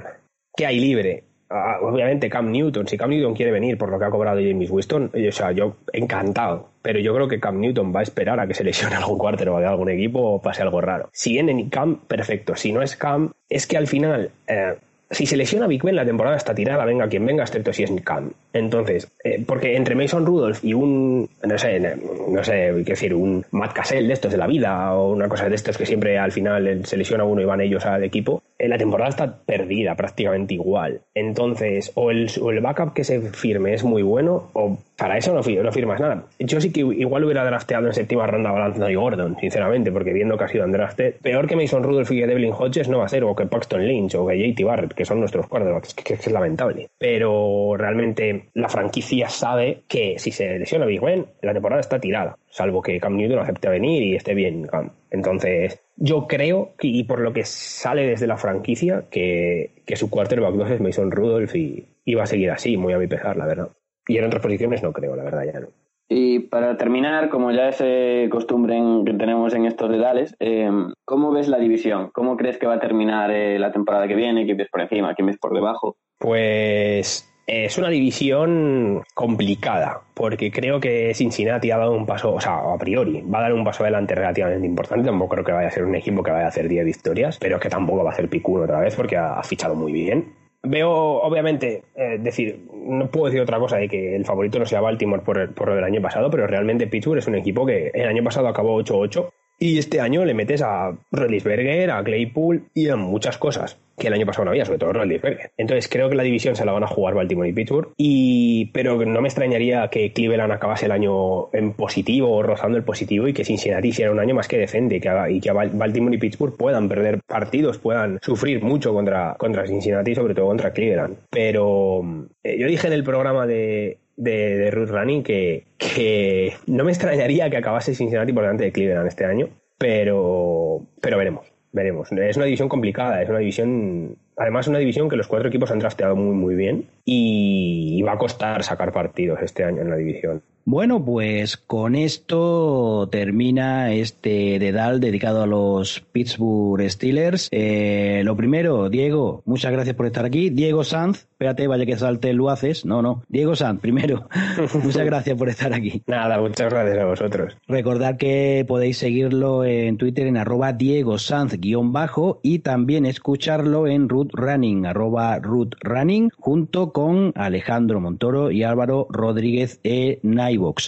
¿qué 0.56 0.66
hay 0.68 0.80
libre? 0.80 1.24
Ah, 1.50 1.80
obviamente, 1.82 2.30
Cam 2.30 2.52
Newton. 2.52 2.88
Si 2.88 2.98
Cam 2.98 3.10
Newton 3.10 3.34
quiere 3.34 3.52
venir 3.52 3.78
por 3.78 3.90
lo 3.90 3.98
que 3.98 4.06
ha 4.06 4.10
cobrado 4.10 4.40
James 4.40 4.70
Winston, 4.70 5.12
o 5.14 5.32
sea, 5.32 5.52
yo 5.52 5.78
encantado. 5.94 6.70
Pero 6.82 7.00
yo 7.00 7.14
creo 7.16 7.28
que 7.28 7.40
Cam 7.40 7.60
Newton 7.60 7.94
va 7.96 8.02
a 8.02 8.04
esperar 8.04 8.40
a 8.40 8.48
que 8.48 8.54
se 8.54 8.64
lesione 8.64 8.96
algún 8.98 9.18
quarterback 9.18 9.62
de 9.62 9.68
algún 9.68 9.90
equipo 9.90 10.20
o 10.20 10.42
pase 10.42 10.62
algo 10.62 10.82
raro. 10.82 11.10
Si 11.14 11.32
viene 11.32 11.70
Cam, 11.70 12.02
perfecto. 12.08 12.56
Si 12.56 12.72
no 12.72 12.82
es 12.82 12.96
Cam, 12.96 13.32
es 13.50 13.66
que 13.66 13.78
al 13.78 13.88
final. 13.88 14.32
Eh, 14.48 14.76
si 15.10 15.26
se 15.26 15.38
lesiona 15.38 15.68
Big 15.68 15.84
Ben, 15.84 15.96
la 15.96 16.06
temporada 16.06 16.36
está 16.36 16.54
tirada, 16.54 16.86
venga 16.86 17.08
quien 17.08 17.26
venga, 17.26 17.44
excepto 17.44 17.72
si 17.72 17.84
es 17.84 17.92
Cam. 18.04 18.32
Entonces, 18.54 19.08
eh, 19.24 19.44
porque 19.46 19.76
entre 19.76 19.96
Mason 19.96 20.26
Rudolph 20.26 20.64
y 20.64 20.74
un, 20.74 21.30
no 21.44 21.58
sé, 21.58 21.80
no 21.80 22.44
sé, 22.44 22.74
qué 22.86 22.92
decir, 22.92 23.14
un 23.14 23.46
Matt 23.52 23.74
Cassell 23.74 24.08
de 24.08 24.14
estos 24.14 24.32
de 24.32 24.38
la 24.38 24.48
vida 24.48 24.94
o 24.94 25.14
una 25.14 25.30
cosa 25.30 25.48
de 25.50 25.56
estos 25.56 25.78
que 25.78 25.86
siempre 25.86 26.18
al 26.18 26.32
final 26.32 26.86
se 26.86 26.98
lesiona 26.98 27.24
uno 27.24 27.42
y 27.42 27.46
van 27.46 27.62
ellos 27.62 27.86
al 27.86 28.04
equipo, 28.04 28.44
la 28.60 28.78
temporada 28.78 29.10
está 29.10 29.40
perdida 29.46 29.96
prácticamente 29.96 30.56
igual. 30.56 31.02
Entonces, 31.14 31.92
o 31.96 32.12
el, 32.12 32.30
backup 32.62 32.94
que 32.94 33.04
se 33.04 33.22
firme 33.22 33.74
es 33.74 33.84
muy 33.84 34.02
bueno, 34.02 34.50
o 34.54 34.78
para 34.98 35.18
eso 35.18 35.34
no, 35.34 35.42
no, 35.42 35.72
firmas 35.72 36.00
nada. 36.00 36.24
Yo 36.40 36.60
sí 36.60 36.72
que 36.72 36.82
igual 36.82 37.24
hubiera 37.24 37.46
drafteado 37.46 37.88
en 37.88 37.94
séptima 37.94 38.26
ronda 38.26 38.50
a 38.50 38.66
Anthony 38.66 38.96
Gordon, 38.96 39.38
sinceramente, 39.40 39.92
porque 39.92 40.14
viendo 40.14 40.38
que 40.38 40.44
ha 40.46 40.48
sido 40.48 40.68
drafted, 40.68 41.16
peor 41.22 41.48
que 41.48 41.56
Mason 41.56 41.84
Rudolph 41.84 42.12
y 42.12 42.20
que 42.20 42.28
Devlin 42.28 42.54
Hodges 42.54 42.90
no 42.90 43.00
va 43.00 43.06
a 43.06 43.10
ser, 43.10 43.24
o 43.24 43.36
que 43.36 43.46
Paxton 43.46 43.88
Lynch 43.88 44.16
o 44.16 44.26
que 44.28 44.38
JT 44.38 44.64
Barrett, 44.64 44.94
que 44.94 45.06
son 45.06 45.20
nuestros 45.20 45.48
quarterbacks, 45.48 45.94
que, 45.94 46.04
que, 46.04 46.14
es 46.14 46.32
lamentable. 46.32 46.90
Pero 46.98 47.76
realmente 47.78 48.50
la 48.54 48.70
franquicia 48.70 49.30
sabe 49.30 49.84
que 49.88 50.18
si 50.18 50.32
se 50.32 50.58
lesiona 50.58 50.86
Big 50.86 51.02
Ben, 51.02 51.26
la 51.42 51.54
temporada 51.54 51.82
está 51.82 52.00
tirada. 52.00 52.38
Salvo 52.58 52.82
que 52.82 53.00
Cam 53.00 53.16
Newton 53.16 53.38
acepte 53.38 53.70
venir 53.70 54.02
y 54.02 54.16
esté 54.16 54.34
bien 54.34 54.66
Cam. 54.66 54.90
Entonces, 55.12 55.80
yo 55.96 56.26
creo, 56.26 56.72
y 56.82 57.04
por 57.04 57.20
lo 57.20 57.32
que 57.32 57.46
sale 57.46 58.08
desde 58.08 58.26
la 58.26 58.36
franquicia, 58.36 59.04
que, 59.12 59.84
que 59.86 59.96
su 59.96 60.10
quarterback 60.10 60.56
2 60.56 60.72
es 60.72 60.82
Mason 60.82 61.12
Rudolph 61.12 61.54
y, 61.56 61.86
y 62.04 62.16
va 62.16 62.24
a 62.24 62.26
seguir 62.26 62.50
así, 62.50 62.76
muy 62.76 62.94
a 62.94 62.98
mi 62.98 63.06
pesar, 63.06 63.38
la 63.38 63.46
verdad. 63.46 63.70
Y 64.08 64.18
en 64.18 64.26
otras 64.26 64.42
posiciones 64.42 64.82
no 64.82 64.92
creo, 64.92 65.16
la 65.16 65.24
verdad, 65.24 65.44
ya 65.46 65.60
no. 65.60 65.68
Y 66.10 66.40
para 66.40 66.78
terminar, 66.78 67.30
como 67.30 67.52
ya 67.52 67.70
es 67.70 67.78
eh, 67.80 68.28
costumbre 68.32 68.82
que 69.06 69.14
tenemos 69.14 69.54
en 69.54 69.68
estos 69.68 69.92
dedales, 69.92 70.36
eh, 70.40 70.72
¿cómo 71.06 71.32
ves 71.32 71.50
la 71.50 71.60
división? 71.60 72.10
¿Cómo 72.12 72.38
crees 72.38 72.58
que 72.58 72.66
va 72.66 72.76
a 72.76 72.80
terminar 72.80 73.30
eh, 73.30 73.60
la 73.60 73.72
temporada 73.72 74.08
que 74.08 74.16
viene? 74.16 74.46
¿Quién 74.46 74.58
ves 74.58 74.70
por 74.72 74.82
encima? 74.82 75.14
¿Quién 75.14 75.28
ves 75.28 75.38
por 75.38 75.54
debajo? 75.54 75.98
Pues 76.18 77.30
es 77.48 77.78
una 77.78 77.90
división 77.90 79.04
complicada, 79.14 80.02
porque 80.14 80.52
creo 80.52 80.82
que 80.82 81.14
Cincinnati 81.16 81.72
ha 81.72 81.78
dado 81.78 81.94
un 81.94 82.06
paso, 82.06 82.34
o 82.34 82.42
sea, 82.42 82.58
a 82.58 82.78
priori, 82.78 83.22
va 83.22 83.40
a 83.40 83.44
dar 83.44 83.54
un 83.54 83.64
paso 83.64 83.84
adelante 83.84 84.14
relativamente 84.16 84.68
importante. 84.68 85.06
Tampoco 85.06 85.36
creo 85.36 85.46
que 85.46 85.52
vaya 85.54 85.70
a 85.70 85.72
ser 85.72 85.86
un 85.86 85.96
equipo 85.96 86.22
que 86.22 86.32
vaya 86.32 86.46
a 86.46 86.50
hacer 86.50 86.68
10 86.68 86.86
victorias, 86.86 87.38
pero 87.40 87.58
que 87.58 87.70
tampoco 87.70 88.04
va 88.04 88.10
a 88.10 88.14
hacer 88.14 88.28
picuno 88.30 88.66
otra 88.66 88.82
vez 88.82 88.96
porque 88.96 89.16
ha 89.16 89.42
fichado 89.44 89.76
muy 89.76 89.94
bien. 89.94 90.34
Veo, 90.64 90.92
obviamente, 90.92 91.84
eh, 91.96 92.18
decir, 92.20 92.68
no 92.74 93.08
puedo 93.08 93.28
decir 93.28 93.40
otra 93.40 93.60
cosa 93.60 93.78
de 93.78 93.88
que 93.88 94.16
el 94.16 94.26
favorito 94.26 94.60
no 94.60 94.66
sea 94.66 94.82
Baltimore 94.82 95.22
por, 95.22 95.54
por 95.54 95.70
lo 95.70 95.76
del 95.76 95.86
año 95.86 96.02
pasado, 96.02 96.30
pero 96.30 96.48
realmente 96.48 96.88
Pittsburgh 96.88 97.20
es 97.20 97.28
un 97.28 97.36
equipo 97.36 97.66
que 97.66 97.92
el 97.94 98.08
año 98.08 98.24
pasado 98.24 98.50
acabó 98.50 98.82
8-8 98.82 99.30
y 99.60 99.78
este 99.78 100.00
año 100.00 100.26
le 100.26 100.34
metes 100.34 100.62
a 100.62 100.96
Rollinsberger, 101.12 101.92
a 101.92 102.04
Claypool 102.04 102.64
y 102.74 102.90
a 102.90 102.96
muchas 102.96 103.38
cosas 103.38 103.78
que 103.98 104.08
el 104.08 104.14
año 104.14 104.28
pasado 104.28 104.46
no 104.46 104.52
había, 104.52 104.66
sobre 104.66 104.78
todo 104.78 104.94
Rollinsberger. 104.94 105.52
Entonces 105.58 105.90
creo 105.90 106.08
que 106.10 106.16
la 106.16 106.24
división 106.24 106.56
se 106.56 106.66
la 106.66 106.72
van 106.72 106.84
a 106.84 106.88
jugar 106.88 107.16
Baltimore 107.16 107.50
y 107.50 107.54
Pittsburgh, 107.54 107.90
y, 107.98 108.66
pero 108.68 109.04
no 109.04 109.22
me 109.22 109.28
extrañaría 109.28 109.88
que 109.88 110.14
Cleveland 110.14 110.52
acabase 110.52 110.86
el 110.86 110.92
año 110.92 111.52
en 111.54 111.74
positivo 111.74 112.32
o 112.32 112.44
rozando 112.44 112.78
el 112.78 112.84
positivo 112.84 113.28
y 113.28 113.34
que 113.34 113.44
Cincinnati 113.44 113.88
hiciera 113.88 114.12
un 114.12 114.20
año 114.20 114.36
más 114.36 114.48
que 114.48 114.60
decente 114.60 115.02
que 115.02 115.10
y 115.30 115.40
que 115.42 115.52
Baltimore 115.52 116.16
y 116.16 116.20
Pittsburgh 116.20 116.56
puedan 116.56 116.88
perder 116.88 117.20
partidos, 117.26 117.80
puedan 117.80 118.20
sufrir 118.22 118.62
mucho 118.62 118.94
contra, 118.94 119.36
contra 119.40 119.66
Cincinnati, 119.66 120.14
sobre 120.14 120.36
todo 120.36 120.46
contra 120.46 120.72
Cleveland. 120.72 121.18
Pero 121.32 122.02
eh, 122.44 122.58
yo 122.60 122.68
dije 122.68 122.86
en 122.86 122.94
el 122.94 123.04
programa 123.04 123.48
de, 123.48 123.98
de, 124.18 124.58
de 124.58 124.72
Ruth 124.72 124.90
Running 124.90 125.24
que, 125.24 125.66
que 125.78 126.54
no 126.66 126.84
me 126.84 126.92
extrañaría 126.92 127.50
que 127.50 127.58
acabase 127.58 127.96
Cincinnati 127.96 128.34
por 128.34 128.44
delante 128.44 128.66
de 128.66 128.72
Cleveland 128.74 129.08
este 129.08 129.26
año, 129.26 129.50
pero, 129.78 130.86
pero 131.02 131.18
veremos, 131.18 131.48
veremos. 131.72 132.12
Es 132.12 132.36
una 132.36 132.46
división 132.46 132.68
complicada, 132.68 133.22
es 133.22 133.30
una 133.30 133.40
división, 133.40 134.18
además 134.36 134.68
una 134.68 134.80
división 134.80 135.08
que 135.08 135.16
los 135.16 135.28
cuatro 135.28 135.48
equipos 135.48 135.72
han 135.72 135.80
trasteado 135.80 136.16
muy 136.16 136.36
muy 136.36 136.56
bien 136.56 136.90
y 137.06 138.02
va 138.02 138.14
a 138.14 138.18
costar 138.18 138.64
sacar 138.64 138.92
partidos 138.92 139.40
este 139.42 139.64
año 139.64 139.82
en 139.82 139.90
la 139.90 139.96
división. 139.96 140.42
Bueno, 140.70 141.06
pues 141.06 141.56
con 141.56 141.96
esto 141.96 143.08
termina 143.10 143.94
este 143.94 144.60
dedal 144.60 145.00
dedicado 145.00 145.44
a 145.44 145.48
los 145.48 146.02
Pittsburgh 146.12 146.82
Steelers. 146.90 147.48
Eh, 147.52 148.22
lo 148.26 148.36
primero, 148.36 148.90
Diego, 148.90 149.44
muchas 149.46 149.72
gracias 149.72 149.96
por 149.96 150.08
estar 150.08 150.26
aquí. 150.26 150.50
Diego 150.50 150.84
Sanz, 150.84 151.20
espérate, 151.20 151.68
vaya 151.68 151.86
que 151.86 151.96
salte 151.96 152.34
lo 152.34 152.50
haces. 152.50 152.86
No, 152.86 153.02
no. 153.02 153.24
Diego 153.30 153.56
Sanz, 153.56 153.80
primero, 153.80 154.28
muchas 154.84 155.06
gracias 155.06 155.38
por 155.38 155.48
estar 155.48 155.74
aquí. 155.74 156.04
Nada, 156.06 156.38
muchas 156.42 156.70
gracias 156.70 156.98
a 156.98 157.06
vosotros. 157.06 157.58
Recordad 157.66 158.18
que 158.18 158.66
podéis 158.68 158.98
seguirlo 158.98 159.64
en 159.64 159.96
Twitter 159.96 160.28
en 160.28 160.36
arroba 160.36 160.74
Diego 160.74 161.18
Sanz 161.18 161.54
guion 161.62 161.94
bajo 161.94 162.42
y 162.44 162.60
también 162.60 163.06
escucharlo 163.06 163.88
en 163.88 164.10
Root 164.10 164.32
Running, 164.34 164.86
arroba 164.86 165.40
Root 165.40 165.76
Running, 165.80 166.30
junto 166.38 166.92
con 166.92 167.32
Alejandro 167.36 168.02
Montoro 168.02 168.52
y 168.52 168.64
Álvaro 168.64 169.08
Rodríguez 169.10 169.80
e 169.86 170.20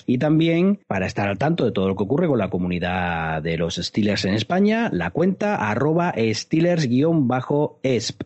y 0.06 0.18
también, 0.18 0.80
para 0.88 1.06
estar 1.06 1.28
al 1.28 1.38
tanto 1.38 1.66
de 1.66 1.72
todo 1.72 1.88
lo 1.88 1.96
que 1.96 2.04
ocurre 2.04 2.28
con 2.28 2.40
la 2.40 2.50
comunidad 2.50 3.42
de 3.42 3.58
los 3.58 3.76
Steelers 3.76 4.26
en 4.26 4.34
España, 4.34 4.90
la 4.92 5.12
cuenta 5.12 5.56
arroba 5.70 6.14
Steelers-esp. 6.16 6.90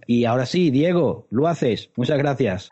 Y 0.08 0.26
ahora 0.26 0.46
sí, 0.46 0.72
Diego, 0.72 1.28
lo 1.30 1.48
haces. 1.48 1.90
Muchas 1.96 2.18
gracias. 2.18 2.70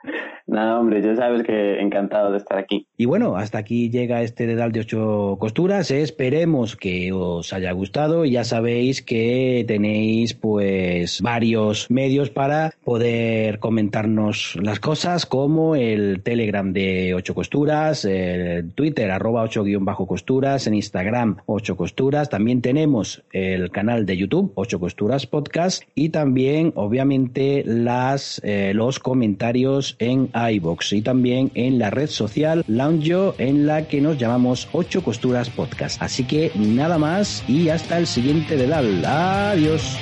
Nada, 0.51 0.81
hombre, 0.81 1.01
ya 1.01 1.15
sabes 1.15 1.43
que 1.43 1.79
encantado 1.79 2.29
de 2.29 2.37
estar 2.37 2.57
aquí. 2.57 2.85
Y 2.97 3.05
bueno, 3.05 3.37
hasta 3.37 3.57
aquí 3.57 3.89
llega 3.89 4.21
este 4.21 4.45
dedal 4.47 4.73
de 4.73 4.81
ocho 4.81 5.37
costuras. 5.39 5.91
Esperemos 5.91 6.75
que 6.75 7.13
os 7.13 7.53
haya 7.53 7.71
gustado. 7.71 8.25
Ya 8.25 8.43
sabéis 8.43 9.01
que 9.01 9.63
tenéis 9.65 10.33
pues 10.33 11.21
varios 11.21 11.89
medios 11.89 12.31
para 12.31 12.73
poder 12.83 13.59
comentarnos 13.59 14.57
las 14.61 14.81
cosas, 14.81 15.25
como 15.25 15.77
el 15.77 16.21
Telegram 16.21 16.73
de 16.73 17.13
ocho 17.13 17.33
costuras, 17.33 18.03
el 18.03 18.73
Twitter 18.73 19.09
arroba 19.09 19.43
ocho 19.43 19.63
guion 19.63 19.85
bajo 19.85 20.05
costuras, 20.05 20.67
en 20.67 20.73
Instagram 20.73 21.37
ocho 21.45 21.77
costuras. 21.77 22.29
También 22.29 22.61
tenemos 22.61 23.23
el 23.31 23.71
canal 23.71 24.05
de 24.05 24.17
YouTube 24.17 24.51
ocho 24.55 24.81
costuras 24.81 25.25
podcast 25.27 25.83
y 25.95 26.09
también 26.09 26.73
obviamente 26.75 27.63
las 27.65 28.41
eh, 28.43 28.73
los 28.75 28.99
comentarios 28.99 29.95
en 29.99 30.29
iBox 30.49 30.93
y 30.93 31.01
también 31.01 31.51
en 31.55 31.77
la 31.77 31.89
red 31.89 32.07
social 32.07 32.63
Lounge 32.67 33.33
en 33.37 33.65
la 33.65 33.87
que 33.87 34.01
nos 34.01 34.17
llamamos 34.17 34.67
8 34.71 35.03
Costuras 35.03 35.49
Podcast. 35.49 36.01
Así 36.01 36.23
que 36.23 36.51
nada 36.55 36.97
más 36.97 37.43
y 37.47 37.69
hasta 37.69 37.97
el 37.97 38.07
siguiente 38.07 38.55
dedal. 38.55 39.03
Adiós. 39.05 39.97